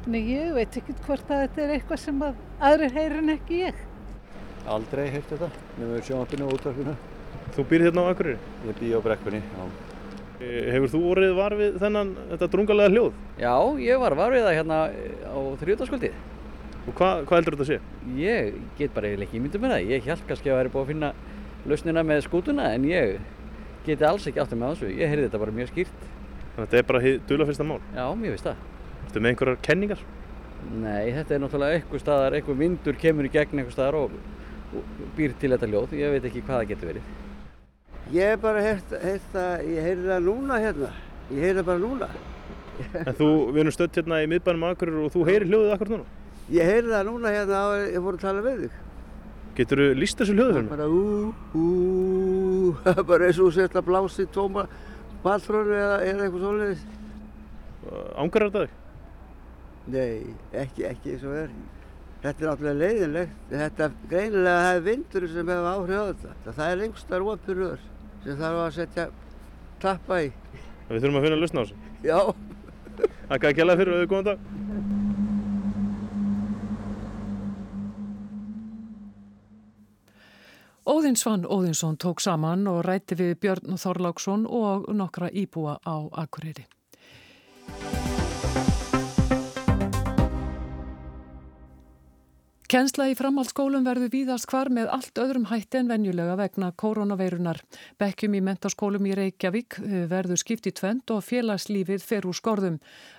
Þannig 0.00 0.28
ég 0.32 0.54
veit 0.56 0.76
ekki 0.80 0.94
hvort 1.04 1.28
að 1.28 1.42
þetta 1.42 1.60
er 1.60 1.72
eitthvað 1.74 2.00
sem 2.00 2.22
að 2.24 2.38
aðrir 2.70 2.94
heyrir 2.94 3.18
en 3.20 3.32
ekki 3.34 3.58
ég. 3.66 3.82
Aldrei 4.70 5.10
heilt 5.12 5.28
þetta, 5.28 5.50
með 5.76 5.98
sjónvappinu 6.06 6.46
og 6.46 6.54
útvarpinu. 6.56 6.94
Þú 7.52 7.64
býr 7.68 7.84
hérna 7.84 8.04
á 8.06 8.10
Akureyri? 8.14 8.38
Ég 8.64 8.78
býr 8.80 8.96
á 8.96 9.00
brekkunni, 9.04 9.40
já. 9.44 9.62
Hefur 10.40 10.92
þú 10.94 11.00
orðið 11.10 11.34
varfið 11.36 11.76
þennan, 11.82 12.14
þetta 12.30 12.48
drungalega 12.54 12.92
hljóð? 12.94 13.18
Já, 13.42 13.54
ég 13.84 14.00
var 14.00 14.16
varfið 14.16 14.46
það 14.46 14.56
hérna 14.56 14.78
á 15.28 15.40
þrjóðarskvöldið. 15.60 16.14
Og 16.86 16.96
hvað 16.96 17.26
hva 17.26 17.36
heldur 17.36 17.58
þetta 17.58 17.66
að 17.66 17.72
sé? 17.74 17.78
Ég 18.16 18.56
get 18.78 18.94
bara 18.96 19.10
eiginlega 19.10 19.28
ekki 19.28 19.40
ímyndum 19.42 19.66
með 19.66 19.74
það. 19.74 19.90
Ég 19.92 20.08
held 20.08 20.24
kannski 20.30 20.48
að 20.48 20.60
væri 20.62 20.72
búið 20.72 20.86
að 20.86 20.92
finna 20.94 21.12
lausnina 21.68 22.04
með 22.06 22.24
skútuna 22.26 22.70
en 22.74 22.86
ég 22.88 23.20
geti 23.86 24.06
alls 24.06 24.26
ekki 24.28 24.40
átt 24.42 24.54
með 24.56 24.74
þessu. 24.74 24.90
Ég 24.96 25.10
heyrði 25.10 25.28
þetta 25.28 25.42
bara 25.42 25.56
mjög 25.56 25.70
skýrt. 25.72 26.08
Þannig 26.54 26.60
að 26.60 26.66
þetta 26.66 26.80
er 26.80 26.88
bara 26.88 27.14
dula 27.28 27.46
fyrsta 27.48 27.66
mál? 27.66 27.78
Já, 27.94 28.04
mér 28.20 28.34
finnst 28.34 28.48
það. 28.48 28.64
Ertu 29.06 29.22
með 29.22 29.32
einhverjar 29.32 29.62
kenningar? 29.66 30.04
Nei, 30.70 31.12
þetta 31.16 31.34
er 31.34 31.42
náttúrulega 31.44 31.78
eitthvað 31.78 32.02
staðar, 32.04 32.36
eitthvað 32.36 32.60
vindur 32.60 32.98
kemur 33.00 33.28
í 33.28 33.32
gegn 33.32 33.62
eitthvað 33.62 33.76
staðar 33.76 33.98
og, 34.00 34.16
og 34.76 35.06
býr 35.16 35.36
til 35.40 35.52
þetta 35.54 35.70
ljóð. 35.70 35.94
Ég 36.00 36.14
veit 36.14 36.28
ekki 36.28 36.42
hvað 36.44 36.60
það 36.60 36.68
getur 36.74 36.90
verið. 36.92 37.14
Ég 38.10 38.32
hef 38.34 38.42
bara 38.42 38.64
heyrt 38.64 38.92
það, 39.32 39.64
ég 39.70 39.86
heyrði 39.86 40.10
það 40.10 40.28
núna 40.28 40.60
hérna. 40.60 40.92
Ég 41.30 41.44
heyrði 41.46 41.62
það 41.62 41.70
bara 41.70 41.82
núna. 41.84 42.10
En 42.80 43.16
þú, 43.16 43.28
við 43.52 43.62
erum 43.62 43.74
stött 43.76 43.98
hérna 44.00 44.20
í 44.24 44.28
miðbænum 44.30 44.68
Akureyri 44.70 45.02
og 45.06 45.12
þú 45.14 45.24
heyrir 45.28 45.48
hljóðið 45.50 45.74
akkur 45.76 45.92
núna? 45.94 46.20
Ég 46.50 46.70
heyrði 46.70 46.94
það 46.96 47.10
núna 47.10 47.34
hérna 47.34 47.60
og 47.70 47.82
ég 47.84 48.06
fór 48.06 48.16
að 48.16 48.24
tala 48.24 48.44
við 48.46 48.62
þig. 48.64 48.78
Getur 49.60 49.82
þú 49.82 49.88
líst 49.98 50.20
þessu 50.20 50.34
hljóðu 50.36 50.54
fyrir 50.56 50.64
mig? 50.64 50.70
Bara 50.72 50.86
ú, 50.88 51.00
ú, 51.60 51.64
bara 53.10 53.26
eins 53.28 53.40
og 53.42 53.50
sért 53.52 53.74
að 53.76 53.90
blási 53.90 54.24
tóma 54.32 54.64
balfrönu 55.24 55.74
eða, 55.76 55.98
eða 56.06 56.24
eitthvað 56.26 56.46
svolítið. 56.46 56.86
Ángar 58.20 58.46
þetta 58.46 58.62
þig? 58.64 58.78
Nei, 59.90 60.34
ekki, 60.62 60.86
ekki 60.88 61.14
eins 61.14 61.26
og 61.28 61.36
er. 61.42 61.52
Þetta 62.20 62.44
er 62.44 62.50
náttúrulega 62.50 62.80
leiðinlegt. 62.84 63.36
Þetta 63.50 63.90
greinilega 64.08 64.64
það 64.64 64.78
er 64.78 64.82
vindurinn 64.88 65.34
sem 65.34 65.52
hefur 65.52 65.68
áhrif 65.74 66.00
á 66.00 66.04
þetta. 66.08 66.56
Það 66.58 66.64
er 66.70 66.80
lengstar 66.82 67.28
opirur 67.34 67.84
sem 68.24 68.40
þarf 68.40 68.62
að 68.64 68.74
setja 68.76 69.06
tappa 69.80 70.22
í. 70.24 70.32
Við 70.88 71.04
þurfum 71.04 71.20
að 71.20 71.28
finna 71.28 71.38
að 71.38 71.44
lusna 71.44 71.60
á 71.60 71.64
þessu? 71.64 71.78
Já. 72.04 72.18
Takk 73.30 73.48
að 73.48 73.56
gæla 73.60 73.78
fyrir 73.80 73.92
og 73.92 74.00
auðvitað 74.00 74.12
góðan 74.14 74.30
dag. 74.32 75.09
Óðinsvann 80.88 81.44
Óðinsson 81.44 81.96
tók 82.00 82.20
saman 82.24 82.64
og 82.70 82.84
rætti 82.86 83.18
við 83.18 83.34
Björn 83.42 83.76
Þorláksson 83.76 84.46
og 84.48 84.88
nokkra 84.96 85.28
íbúa 85.28 85.76
á 85.84 85.96
Akureyri. 86.24 86.64
Kensla 92.70 93.08
í 93.10 93.16
framhaldsskólum 93.18 93.82
verður 93.82 94.12
víðast 94.12 94.46
hvar 94.46 94.68
með 94.70 94.92
allt 94.94 95.18
öðrum 95.18 95.48
hætti 95.50 95.80
en 95.80 95.88
venjulega 95.90 96.36
vegna 96.38 96.68
koronaveirunar. 96.78 97.58
Bekkjum 97.98 98.36
í 98.38 98.42
mentaskólum 98.46 99.08
í 99.10 99.16
Reykjavík 99.18 99.80
eh, 99.80 100.04
verður 100.12 100.38
skipt 100.38 100.68
í 100.70 100.72
tvend 100.78 101.10
og 101.10 101.24
félagslífið 101.26 102.04
fer 102.06 102.28
úr 102.30 102.38
skorðum. 102.38 102.76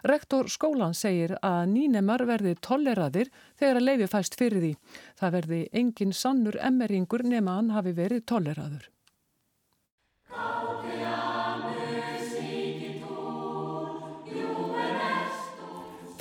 Rektor 0.07 0.47
skólan 0.47 0.95
segir 0.95 1.35
að 1.43 1.65
nýnemar 1.73 2.23
verði 2.29 2.55
tolleraðir 2.63 3.27
þegar 3.59 3.81
að 3.81 3.87
leiði 3.89 4.07
fæst 4.13 4.39
fyrir 4.39 4.63
því. 4.63 4.71
Það 5.19 5.35
verði 5.35 5.61
engin 5.83 6.15
sannur 6.15 6.55
emmeringur 6.71 7.27
nema 7.27 7.57
hann 7.59 7.75
hafi 7.75 7.91
verið 7.99 8.23
tolleraður. 8.31 8.87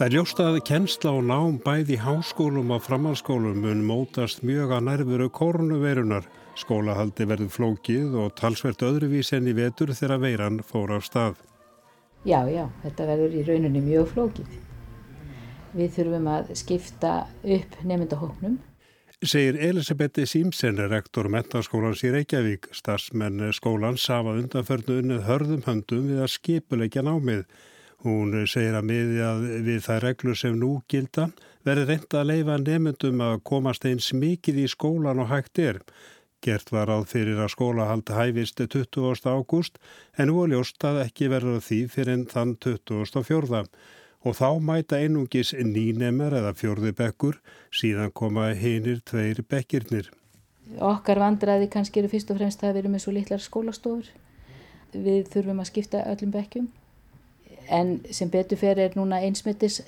Það 0.01 0.07
er 0.07 0.15
ljóst 0.17 0.39
að 0.41 0.55
kennsla 0.65 1.11
og 1.13 1.27
nám 1.29 1.57
bæði 1.61 1.93
í 1.93 1.97
háskólum 2.01 2.71
og 2.73 2.79
framhalskólum 2.87 3.59
mun 3.61 3.83
mótast 3.85 4.39
mjög 4.41 4.71
að 4.73 4.87
nærfuru 4.87 5.27
koronavirunar. 5.37 6.25
Skólahaldi 6.57 7.27
verður 7.29 7.51
flókið 7.53 8.15
og 8.23 8.31
talsvert 8.39 8.81
öðruvís 8.81 9.29
enn 9.37 9.51
í 9.51 9.53
vetur 9.59 9.91
þegar 9.93 10.23
veiran 10.23 10.63
fór 10.65 10.95
af 10.97 11.05
stað. 11.05 11.43
Já, 12.25 12.49
já, 12.49 12.63
þetta 12.81 13.09
verður 13.11 13.35
í 13.37 13.43
rauninni 13.45 13.83
mjög 13.91 14.09
flókið. 14.15 14.55
Við 15.77 15.91
þurfum 15.99 16.31
að 16.33 16.49
skipta 16.63 17.11
upp 17.59 17.77
nefndahóknum. 17.85 18.55
Segir 19.21 19.59
Elisabeth 19.61 20.25
Simsen, 20.25 20.81
rektor 20.89 21.29
metaskólans 21.29 22.01
í 22.09 22.15
Reykjavík. 22.15 22.71
Starsmenn 22.73 23.51
skólans 23.53 24.09
hafa 24.09 24.33
undanförnu 24.41 25.03
unnið 25.03 25.29
hörðum 25.29 25.67
höndum 25.69 26.09
við 26.09 26.25
að 26.25 26.33
skipuleikja 26.39 27.05
námið. 27.05 27.45
Hún 28.01 28.33
segir 28.49 28.73
að 28.79 28.87
miði 28.89 29.19
að 29.21 29.43
við 29.67 29.83
það 29.85 29.99
reglur 30.07 30.39
sem 30.41 30.55
nú 30.57 30.71
gilda 30.89 31.27
verði 31.69 31.83
reynda 31.91 32.23
að 32.23 32.31
leifa 32.31 32.57
nefndum 32.63 33.21
að 33.27 33.43
komast 33.51 33.85
eins 33.85 34.09
mikið 34.17 34.63
í 34.63 34.65
skólan 34.73 35.21
og 35.21 35.29
hægt 35.29 35.61
er. 35.61 35.83
Gert 36.41 36.73
var 36.73 36.89
áð 36.89 37.05
fyrir 37.11 37.43
að 37.45 37.53
skólahaldi 37.53 38.17
hæfist 38.17 38.63
20. 38.63 39.29
ágúst 39.29 39.77
en 40.17 40.31
nú 40.31 40.41
er 40.41 40.55
ljóst 40.55 40.81
að 40.89 41.03
ekki 41.03 41.29
verður 41.29 41.61
því 41.67 41.81
fyrir 41.93 42.15
enn 42.15 42.25
þann 42.31 42.57
24. 42.65 43.63
Og 44.25 44.37
þá 44.37 44.49
mæta 44.65 44.97
einungis 44.97 45.53
nýnemar 45.53 46.39
eða 46.41 46.57
fjörði 46.57 46.97
bekkur 46.97 47.37
síðan 47.69 48.17
koma 48.17 48.51
hinnir 48.57 49.05
tveir 49.05 49.45
bekkirnir. 49.45 50.09
Okkar 50.81 51.21
vandraði 51.21 51.69
kannski 51.69 52.01
eru 52.01 52.09
fyrst 52.09 52.33
og 52.33 52.41
fremst 52.41 52.65
að 52.65 52.79
við 52.79 52.85
erum 52.85 52.97
með 52.97 53.05
svo 53.05 53.17
litlar 53.17 53.45
skólastofur. 53.45 54.13
Við 54.97 55.27
þurfum 55.33 55.61
að 55.61 55.75
skipta 55.75 56.07
öllum 56.09 56.33
bekkjum 56.33 56.71
en 57.71 57.99
sem 58.11 58.31
betur 58.31 58.59
fyrir 58.61 58.89
er 58.89 58.97
núna 58.99 59.21
einsmyndis 59.25 59.81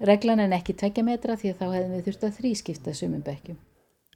reglan 0.00 0.40
en 0.40 0.54
ekki 0.56 0.76
tvekja 0.78 1.04
metra 1.04 1.36
því 1.36 1.52
að 1.52 1.58
þá 1.58 1.66
hefðum 1.74 1.96
við 1.96 2.06
þurft 2.08 2.24
að 2.28 2.38
þrískipta 2.38 2.94
sumum 2.96 3.24
bekkjum. 3.26 3.58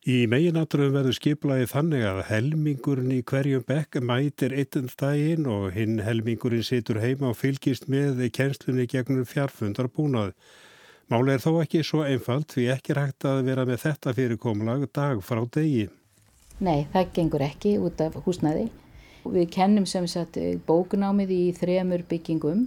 Í 0.05 0.27
meginatruðum 0.29 0.99
verður 0.99 1.17
skiplaði 1.17 1.67
þannig 1.71 2.03
að 2.05 2.19
helmingurinn 2.29 3.13
í 3.15 3.23
hverjum 3.25 3.63
bekk 3.65 4.03
mætir 4.05 4.53
eittund 4.53 4.93
daginn 5.01 5.49
og 5.49 5.71
hinn 5.73 6.03
helmingurinn 6.05 6.67
situr 6.67 7.01
heima 7.01 7.31
og 7.31 7.39
fylgist 7.41 7.89
með 7.89 8.21
kjenslunni 8.37 8.85
gegnum 8.85 9.25
fjarfundar 9.25 9.89
búnað. 9.89 10.35
Máli 11.09 11.33
er 11.33 11.41
þó 11.41 11.57
ekki 11.63 11.81
svo 11.85 12.03
einfalt 12.05 12.53
því 12.53 12.69
ekki 12.77 12.97
rægt 12.97 13.25
að 13.29 13.43
vera 13.49 13.65
með 13.69 13.81
þetta 13.87 14.13
fyrirkomlag 14.17 14.87
dag 14.93 15.25
frá 15.25 15.41
degi. 15.57 15.89
Nei, 16.61 16.85
það 16.93 17.11
gengur 17.17 17.49
ekki 17.49 17.75
út 17.81 18.05
af 18.05 18.21
húsnaði. 18.29 18.69
Við 19.25 19.49
kennum 19.57 19.89
sem 19.89 20.05
sagt 20.05 20.37
bókunámið 20.69 21.33
í 21.33 21.43
þremur 21.57 22.05
byggingum 22.09 22.67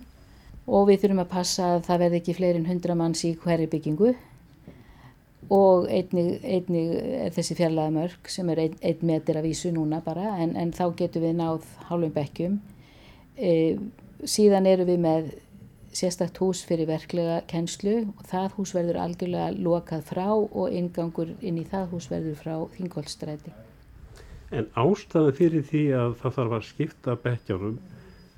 og 0.67 0.89
við 0.89 1.03
þurfum 1.03 1.23
að 1.23 1.31
passa 1.31 1.67
að 1.75 1.85
það 1.87 2.01
verði 2.03 2.19
ekki 2.21 2.35
fleiri 2.37 2.59
en 2.61 2.67
100 2.67 2.99
manns 2.99 3.23
í 3.27 3.33
hverju 3.39 3.69
byggingu 3.71 4.13
og 5.53 5.87
einnig, 5.87 6.41
einnig 6.43 6.95
er 7.23 7.35
þessi 7.35 7.55
fjarlæða 7.55 7.93
mörg 7.95 8.31
sem 8.31 8.49
er 8.51 8.65
einn 8.65 8.79
ein 8.83 9.05
meter 9.07 9.39
af 9.39 9.45
vísu 9.47 9.71
núna 9.71 10.01
bara 10.03 10.35
en, 10.43 10.55
en 10.59 10.73
þá 10.75 10.89
getum 10.99 11.23
við 11.23 11.37
náð 11.39 11.67
hálfum 11.87 12.15
bekkjum. 12.15 12.57
E, 13.37 13.51
síðan 14.27 14.67
eru 14.67 14.87
við 14.89 14.99
með 15.05 15.29
sérstakt 15.95 16.41
hús 16.43 16.65
fyrir 16.67 16.89
verklega 16.89 17.39
kennslu 17.49 18.01
og 18.11 18.25
það 18.27 18.57
hús 18.57 18.73
verður 18.75 18.99
algjörlega 19.05 19.53
lokað 19.55 20.03
frá 20.09 20.27
og 20.35 20.73
ingangur 20.75 21.31
inn 21.39 21.61
í 21.61 21.65
það 21.69 21.93
hús 21.95 22.09
verður 22.11 22.41
frá 22.41 22.55
Þingolstræti. 22.75 23.53
En 24.51 24.67
ástæðan 24.79 25.37
fyrir 25.37 25.63
því 25.67 25.85
að 25.95 26.17
það 26.21 26.35
þarf 26.37 26.57
að 26.57 26.67
skipta 26.67 27.15
bekkjárum 27.23 27.79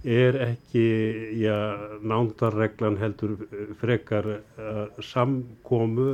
er 0.04 0.38
ekki 0.44 0.86
já, 1.42 1.56
nándarreglan 2.02 2.98
heldur 3.02 3.36
frekar 3.82 4.30
uh, 4.30 4.86
samkomu 5.04 6.08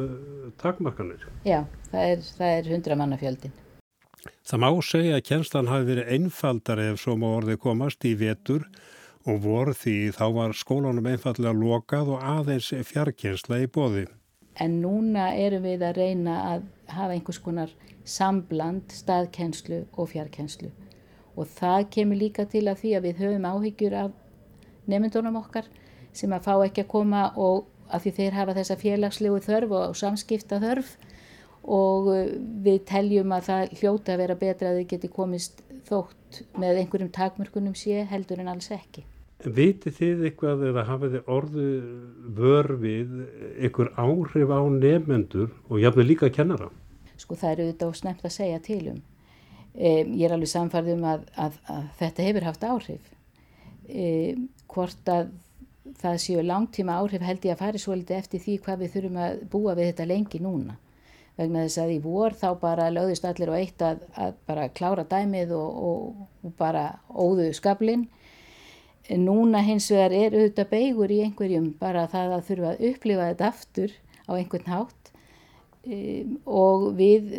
takmarkanir. 0.62 1.28
Já, 1.45 1.63
það 1.91 2.10
er, 2.15 2.26
það 2.39 2.58
er 2.58 2.71
hundra 2.74 2.98
mannafjöldin. 3.02 3.56
Það 4.45 4.62
má 4.62 4.69
segja 4.86 5.17
að 5.19 5.26
kjenslan 5.30 5.69
hafi 5.69 5.89
verið 5.91 6.12
einfaldar 6.17 6.82
ef 6.82 7.02
svo 7.02 7.15
má 7.17 7.28
orði 7.30 7.58
komast 7.62 8.06
í 8.06 8.15
vetur 8.17 8.65
og 9.26 9.41
voru 9.41 9.74
því 9.74 9.98
þá 10.17 10.26
var 10.34 10.54
skólanum 10.58 11.10
einfallega 11.10 11.54
lokað 11.58 12.13
og 12.15 12.26
aðeins 12.26 12.71
fjarkjensla 12.89 13.62
í 13.63 13.69
bóði. 13.69 14.06
En 14.62 14.80
núna 14.82 15.34
erum 15.36 15.65
við 15.65 15.84
að 15.84 15.98
reyna 16.00 16.36
að 16.54 16.67
hafa 16.93 17.17
einhvers 17.17 17.41
konar 17.43 17.74
sambland 18.06 18.93
staðkjenslu 18.93 19.84
og 19.98 20.10
fjarkjenslu 20.13 20.71
og 21.36 21.50
það 21.58 21.89
kemur 21.95 22.19
líka 22.19 22.45
til 22.50 22.65
að 22.69 22.82
því 22.84 22.93
að 22.98 23.08
við 23.08 23.24
höfum 23.24 23.48
áhyggjur 23.52 23.98
af 24.04 24.12
nefndunum 24.91 25.39
okkar 25.41 25.67
sem 26.15 26.34
að 26.34 26.45
fá 26.48 26.54
ekki 26.65 26.86
að 26.86 26.91
koma 26.91 27.26
og 27.36 27.65
að 27.91 28.06
því 28.06 28.13
þeir 28.19 28.38
hafa 28.39 28.56
þessa 28.58 28.78
félagslegu 28.82 29.41
þörf 29.45 29.76
og 29.80 29.98
samskipta 30.00 30.60
þörf 30.63 30.95
og 31.65 32.12
uh, 32.13 32.21
við 32.65 32.84
teljum 32.89 33.34
að 33.36 33.50
það 33.50 33.76
hljóta 33.80 34.13
að 34.13 34.21
vera 34.24 34.38
betra 34.39 34.71
að 34.71 34.80
þið 34.80 34.88
geti 34.93 35.12
komist 35.13 35.62
þótt 35.86 36.41
með 36.62 36.82
einhverjum 36.82 37.12
takmörkunum 37.13 37.76
sé 37.78 38.06
heldur 38.10 38.41
en 38.41 38.52
alls 38.54 38.71
ekki. 38.74 39.06
Viti 39.45 39.91
þið 39.93 40.24
eitthvað 40.30 40.63
eða 40.71 40.86
hafið 40.88 41.17
þið 41.17 41.34
orðu 41.36 41.65
vör 42.38 42.71
við 42.82 43.12
einhver 43.60 43.91
áhrif 44.00 44.54
á 44.54 44.62
nefnendur 44.74 45.52
og 45.69 45.82
jáfnveg 45.84 46.10
líka 46.13 46.32
kennara? 46.34 46.71
Sko 47.19 47.38
það 47.38 47.52
eru 47.52 47.65
auðvitað 47.67 47.91
og 47.91 48.00
snemt 48.00 48.26
að 48.26 48.34
segja 48.38 48.62
til 48.63 48.82
um. 48.93 49.04
Um, 49.76 50.14
ég 50.16 50.24
er 50.28 50.36
alveg 50.36 50.48
samfarið 50.48 50.96
um 50.96 51.10
að, 51.12 51.26
að, 51.36 51.58
að 51.68 51.88
þetta 52.00 52.30
hefur 52.30 52.48
haft 52.48 52.64
áhrif. 52.64 53.10
Um, 53.86 54.46
hvort 54.72 55.12
að 55.12 55.34
það 56.00 56.18
séu 56.24 56.44
langtíma 56.46 56.96
áhrif 57.02 57.26
held 57.26 57.44
ég 57.46 57.54
að 57.54 57.62
fari 57.62 57.82
svo 57.82 57.98
litið 57.98 58.18
eftir 58.18 58.42
því 58.42 58.56
hvað 58.66 58.82
við 58.82 58.94
þurfum 58.96 59.22
að 59.22 59.44
búa 59.52 59.76
við 59.78 59.92
þetta 59.92 60.08
lengi 60.10 60.42
núna 60.42 60.78
vegna 61.36 61.66
þess 61.66 61.82
að 61.84 61.94
í 61.96 61.98
vor 62.04 62.36
þá 62.38 62.48
bara 62.62 62.92
lögðist 62.94 63.26
allir 63.28 63.52
á 63.52 63.56
eitt 63.60 63.84
að, 63.84 64.04
að 64.16 64.38
bara 64.48 64.68
klára 64.72 65.04
dæmið 65.10 65.52
og, 65.58 65.82
og, 65.90 66.28
og 66.48 66.54
bara 66.60 66.86
óðu 67.12 67.50
skablinn. 67.56 68.06
Núna 69.20 69.62
hins 69.62 69.90
vegar 69.92 70.16
er 70.16 70.34
auðvitað 70.34 70.72
beigur 70.72 71.12
í 71.14 71.20
einhverjum 71.26 71.74
bara 71.82 72.08
það 72.10 72.38
að 72.38 72.46
þurfa 72.48 72.72
að 72.72 72.86
upplifa 72.90 73.28
þetta 73.32 73.50
aftur 73.52 73.98
á 74.26 74.32
einhvern 74.34 74.72
hátt 74.72 75.05
um, 75.86 76.36
og 76.45 76.89
við 76.98 77.32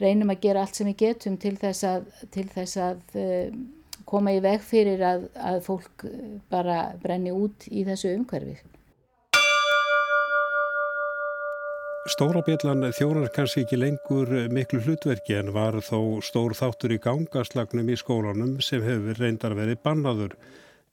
reynum 0.00 0.32
að 0.34 0.42
gera 0.46 0.64
allt 0.64 0.80
sem 0.80 0.90
við 0.90 0.98
getum 1.06 1.38
til 1.40 1.54
þess 1.60 1.86
að, 1.88 2.10
til 2.34 2.48
þess 2.50 2.80
að 2.80 3.16
um, 3.22 3.62
koma 4.08 4.34
í 4.34 4.42
veg 4.44 4.60
fyrir 4.66 5.02
að, 5.06 5.26
að 5.38 5.62
fólk 5.68 6.06
bara 6.52 6.92
brenni 7.02 7.32
út 7.32 7.68
í 7.70 7.84
þessu 7.86 8.12
umhverfi. 8.16 8.58
Stórabjallan 12.10 12.88
þjórar 12.96 13.28
kannski 13.30 13.62
ekki 13.62 13.76
lengur 13.78 14.30
miklu 14.50 14.80
hlutverki 14.82 15.36
en 15.38 15.52
var 15.54 15.76
þó 15.86 16.18
stór 16.26 16.56
þáttur 16.58 16.96
í 16.96 16.98
gangaslagnum 16.98 17.92
í 17.94 17.98
skólanum 18.00 18.56
sem 18.58 18.82
hefur 18.82 19.20
reyndar 19.22 19.54
verið 19.54 19.78
bannaður. 19.86 20.34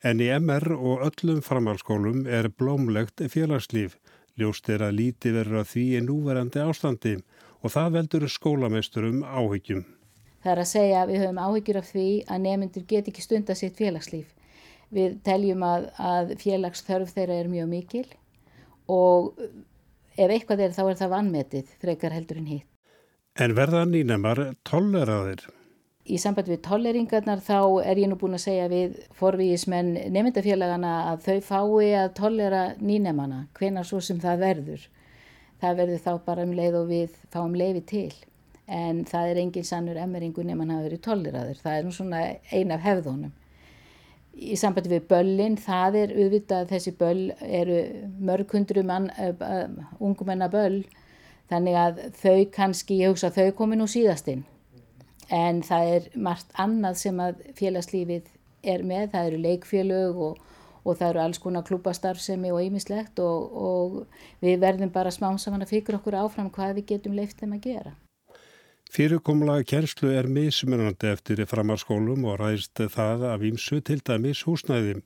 En 0.06 0.22
í 0.22 0.30
MR 0.30 0.70
og 0.78 1.02
öllum 1.08 1.42
framhalskólum 1.42 2.28
er 2.30 2.52
blómlegt 2.54 3.26
félagslíf. 3.34 3.98
Ljóst 4.40 4.70
er 4.72 4.84
að 4.86 4.96
líti 4.96 5.32
verður 5.36 5.64
að 5.64 5.72
því 5.74 5.86
í 5.98 6.02
núverandi 6.06 6.62
ástandi 6.64 7.16
og 7.60 7.74
það 7.74 7.96
veldur 7.98 8.28
skólameisturum 8.32 9.24
áhyggjum. 9.28 9.84
Það 10.40 10.52
er 10.54 10.62
að 10.64 10.70
segja 10.70 11.00
að 11.02 11.12
við 11.12 11.24
höfum 11.26 11.42
áhyggjur 11.44 11.80
af 11.82 11.90
því 11.90 12.08
að 12.24 12.44
nefnendur 12.46 12.86
get 12.88 13.10
ekki 13.12 13.26
stunda 13.26 13.56
sitt 13.60 13.76
félagslíf. 13.76 14.30
Við 14.96 15.20
teljum 15.28 15.66
að, 15.68 15.90
að 16.00 16.34
félagsþörf 16.40 17.12
þeirra 17.18 17.42
er 17.44 17.52
mjög 17.52 17.70
mikil 17.74 18.06
og 18.90 19.44
ef 20.16 20.32
eitthvað 20.32 20.64
er 20.66 20.76
þá 20.78 20.84
er 20.86 21.00
það 21.02 21.14
vannmetið 21.18 21.76
frekar 21.84 22.16
heldur 22.16 22.40
en 22.40 22.52
hitt. 22.56 22.68
En 23.40 23.54
verða 23.56 23.84
nýnemar 23.88 24.42
tolleraðir? 24.68 25.44
Í 26.10 26.18
samband 26.18 26.50
við 26.50 26.64
tolleringarnar 26.66 27.42
þá 27.46 27.60
er 27.86 28.00
ég 28.02 28.10
nú 28.10 28.18
búin 28.18 28.38
að 28.38 28.46
segja 28.48 28.70
við 28.72 28.96
forvíismenn 29.20 29.92
nefndafélagana 30.16 30.94
að 31.12 31.28
þau 31.28 31.38
fái 31.50 31.92
að 32.00 32.16
tollera 32.18 32.64
nýnemana, 32.82 33.44
hvena 33.60 33.84
svo 33.86 34.02
sem 34.02 34.18
það 34.22 34.42
verður. 34.46 34.88
Það 35.62 35.82
verður 35.84 36.06
þá 36.08 36.12
bara 36.26 36.48
um 36.48 36.56
leið 36.58 36.80
og 36.80 36.90
við 36.90 37.20
fáum 37.34 37.58
leiði 37.60 37.84
til. 37.92 38.14
En 38.66 39.04
það 39.10 39.34
er 39.34 39.42
engin 39.44 39.68
sannur 39.68 40.00
emmeringu 40.02 40.46
nefn 40.46 40.74
að 40.74 40.88
verið 40.88 41.06
tolleraður. 41.06 41.62
Það 41.62 41.78
er 41.78 41.86
nú 41.86 41.94
svona 41.94 42.24
ein 42.58 42.74
af 42.74 42.84
hefðunum 42.86 43.36
í 44.40 44.58
sambandi 44.60 44.92
við 44.94 45.08
böllin, 45.10 45.58
það 45.60 45.98
er 46.04 46.14
auðvitað 46.16 46.70
þessi 46.74 46.94
böll 47.00 47.24
eru 47.44 47.80
mörg 48.24 48.54
hundru 48.56 48.84
mann, 48.88 49.10
uh, 49.20 49.68
ungumenna 50.00 50.50
böll, 50.52 50.84
þannig 51.52 51.80
að 51.82 52.02
þau 52.20 52.46
kannski, 52.56 53.02
ég 53.04 53.14
hugsa 53.14 53.34
þau 53.36 53.52
komi 53.58 53.80
nú 53.80 53.90
síðastinn. 53.90 54.46
En 55.30 55.62
það 55.62 55.94
er 55.96 56.06
margt 56.18 56.54
annað 56.58 57.00
sem 57.04 57.20
að 57.22 57.42
félagslífið 57.58 58.30
er 58.66 58.84
með, 58.84 59.12
það 59.14 59.30
eru 59.30 59.42
leikfélög 59.46 60.22
og, 60.26 60.44
og 60.84 60.98
það 60.98 61.10
eru 61.10 61.24
alls 61.24 61.42
konar 61.44 61.66
klúbastarfsemi 61.68 62.52
og 62.52 62.64
ýmislegt 62.66 63.22
og, 63.24 63.54
og 63.54 63.98
við 64.44 64.60
verðum 64.64 64.94
bara 64.94 65.14
smám 65.14 65.38
saman 65.38 65.66
að 65.66 65.76
fyrir 65.76 66.00
okkur 66.00 66.18
áfram 66.24 66.50
hvað 66.54 66.80
við 66.80 66.90
getum 66.96 67.18
leift 67.18 67.42
þeim 67.42 67.58
að 67.60 67.66
gera. 67.70 67.96
Fyrirkomlaga 68.90 69.68
kjærslu 69.70 70.10
er 70.18 70.26
mismunandi 70.34 71.12
eftir 71.12 71.44
framarskólum 71.46 72.24
og 72.26 72.40
ræðist 72.42 72.82
það 72.90 73.28
af 73.30 73.44
ímsu 73.46 73.84
til 73.86 74.00
dæmis 74.02 74.42
húsnæðim. 74.48 75.04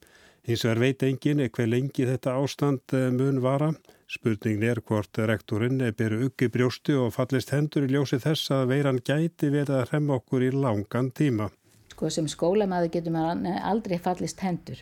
Hins 0.48 0.64
vegar 0.64 0.80
veit 0.80 1.04
engin 1.04 1.42
eitthvað 1.44 1.70
lengi 1.74 2.08
þetta 2.08 2.38
ástand 2.40 2.96
eh, 2.96 3.10
mun 3.12 3.42
vara. 3.44 3.74
Spurningin 4.12 4.64
er 4.68 4.82
hvort 4.84 5.18
rektorinn 5.18 5.82
er 5.82 5.94
byrju 5.98 6.28
uggi 6.28 6.50
brjósti 6.52 6.96
og 7.00 7.14
fallist 7.16 7.54
hendur 7.56 7.88
í 7.88 7.92
ljósi 7.94 8.20
þess 8.22 8.52
að 8.54 8.72
veiran 8.74 9.00
gæti 9.00 9.50
verið 9.54 9.78
að 9.80 9.92
hremma 9.92 10.18
okkur 10.20 10.44
í 10.48 10.52
langan 10.54 11.12
tíma. 11.16 11.50
Sko 11.94 12.10
sem 12.12 12.28
skólamaður 12.28 12.92
getur 12.96 13.16
maður 13.16 13.62
aldrei 13.64 14.00
fallist 14.02 14.44
hendur. 14.44 14.82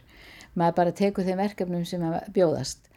Maður 0.57 0.77
bara 0.79 0.95
tekur 0.95 1.27
þeim 1.27 1.43
verkefnum 1.43 1.85
sem 1.87 2.03
bjóðast. 2.33 2.87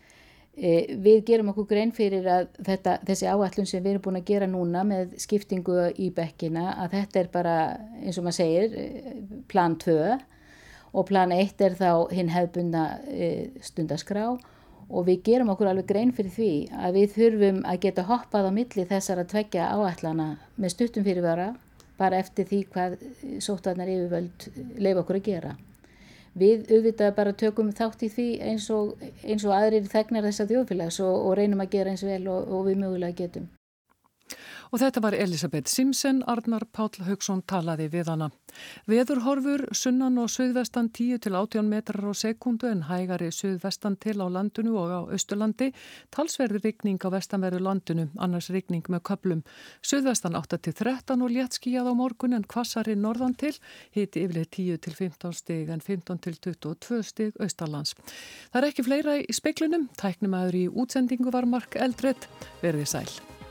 E, 0.54 0.94
við 1.02 1.24
gerum 1.26 1.50
okkur 1.50 1.66
grein 1.70 1.92
fyrir 1.94 2.26
að 2.30 2.44
þetta, 2.62 2.98
þessi 3.06 3.26
áallun 3.26 3.66
sem 3.66 3.82
við 3.82 3.96
erum 3.96 4.04
búin 4.04 4.20
að 4.20 4.28
gera 4.28 4.46
núna 4.46 4.84
með 4.86 5.16
skiptingu 5.22 5.88
í 5.98 6.12
bekkina 6.14 6.76
að 6.84 6.94
þetta 6.94 7.20
er 7.20 7.30
bara 7.34 7.56
eins 8.00 8.20
og 8.20 8.26
maður 8.26 8.38
segir 8.38 8.76
e, 8.78 8.84
plan 9.50 9.74
2 9.82 9.96
og 10.94 11.08
plan 11.10 11.34
1 11.34 11.64
er 11.66 11.74
þá 11.78 11.90
hinn 12.14 12.30
hefðbunda 12.30 12.84
e, 13.10 13.30
stundaskrá 13.66 14.28
og 14.30 14.53
við 14.88 15.22
gerum 15.26 15.52
okkur 15.54 15.70
alveg 15.70 15.86
grein 15.90 16.12
fyrir 16.12 16.34
því 16.34 16.52
að 16.76 16.98
við 16.98 17.12
þurfum 17.18 17.60
að 17.68 17.82
geta 17.86 18.06
hoppað 18.08 18.48
á 18.48 18.50
milli 18.56 18.88
þessar 18.88 19.22
að 19.22 19.30
tvekja 19.34 19.68
áallana 19.74 20.28
með 20.56 20.74
stuttum 20.74 21.06
fyrirvara 21.06 21.52
bara 21.98 22.18
eftir 22.18 22.48
því 22.50 22.64
hvað 22.74 22.98
sótarnar 23.40 23.88
yfirvöld 23.88 24.48
leif 24.82 25.00
okkur 25.02 25.20
að 25.20 25.28
gera 25.30 25.54
við 26.34 26.70
auðvitað 26.70 27.14
bara 27.16 27.32
tökum 27.38 27.70
þátt 27.72 28.02
í 28.06 28.10
því 28.10 28.28
eins 28.42 28.66
og, 28.74 28.94
eins 29.22 29.44
og 29.46 29.54
aðrir 29.54 29.86
þegnar 29.90 30.26
þessa 30.26 30.48
þjóðfélags 30.50 31.00
og, 31.04 31.14
og 31.28 31.36
reynum 31.38 31.62
að 31.62 31.76
gera 31.76 31.94
eins 31.94 32.02
vel 32.06 32.24
og, 32.28 32.48
og 32.50 32.66
við 32.68 32.80
mögulega 32.82 33.18
getum. 33.22 33.46
Og 34.72 34.80
þetta 34.80 35.02
var 35.04 35.14
Elisabeth 35.14 35.70
Simsen, 35.70 36.22
Arnar 36.26 36.64
Páll 36.72 37.04
Haugsson 37.06 37.42
talaði 37.46 37.90
við 37.92 38.08
hana. 38.10 38.30
Veðurhorfur 38.90 39.66
sunnan 39.74 40.18
og 40.22 40.30
söðvestan 40.32 40.88
10 40.94 41.20
til 41.24 41.34
18 41.34 41.68
metrar 41.68 42.06
á 42.10 42.14
sekundu 42.14 42.68
en 42.70 42.84
hægari 42.88 43.30
söðvestan 43.34 43.98
til 44.00 44.16
á 44.22 44.26
landinu 44.30 44.76
og 44.80 44.90
á 44.90 45.00
Östurlandi. 45.14 45.72
Talsverði 46.14 46.62
rigning 46.64 46.98
á 47.02 47.08
vestanverðu 47.14 47.60
landinu, 47.62 48.08
annars 48.18 48.50
rigning 48.54 48.86
með 48.88 49.04
köplum. 49.10 49.44
Söðvestan 49.82 50.38
8 50.38 50.58
til 50.58 50.74
13 50.74 51.22
og 51.22 51.34
léttskíjað 51.34 51.90
á 51.90 51.94
morgun 51.94 52.38
en 52.38 52.48
kvassari 52.48 52.96
norðan 52.96 53.36
til. 53.38 53.54
Hiti 53.94 54.24
yfirlega 54.24 54.50
10 54.50 54.82
til 54.86 54.98
15 54.98 55.38
stig 55.38 55.70
en 55.70 55.84
15 55.84 56.18
til 56.18 56.38
22 56.40 57.02
stig 57.02 57.38
Östarlands. 57.38 57.94
Það 58.50 58.60
er 58.62 58.70
ekki 58.70 58.86
fleira 58.86 59.18
í 59.20 59.30
speiklinum. 59.34 59.88
Tæknum 60.00 60.34
aður 60.38 60.60
í 60.64 60.66
útsendingu 60.70 61.34
var 61.34 61.46
Mark 61.46 61.76
Eldredd. 61.76 62.28
Verði 62.62 62.86
sæl. 62.88 63.43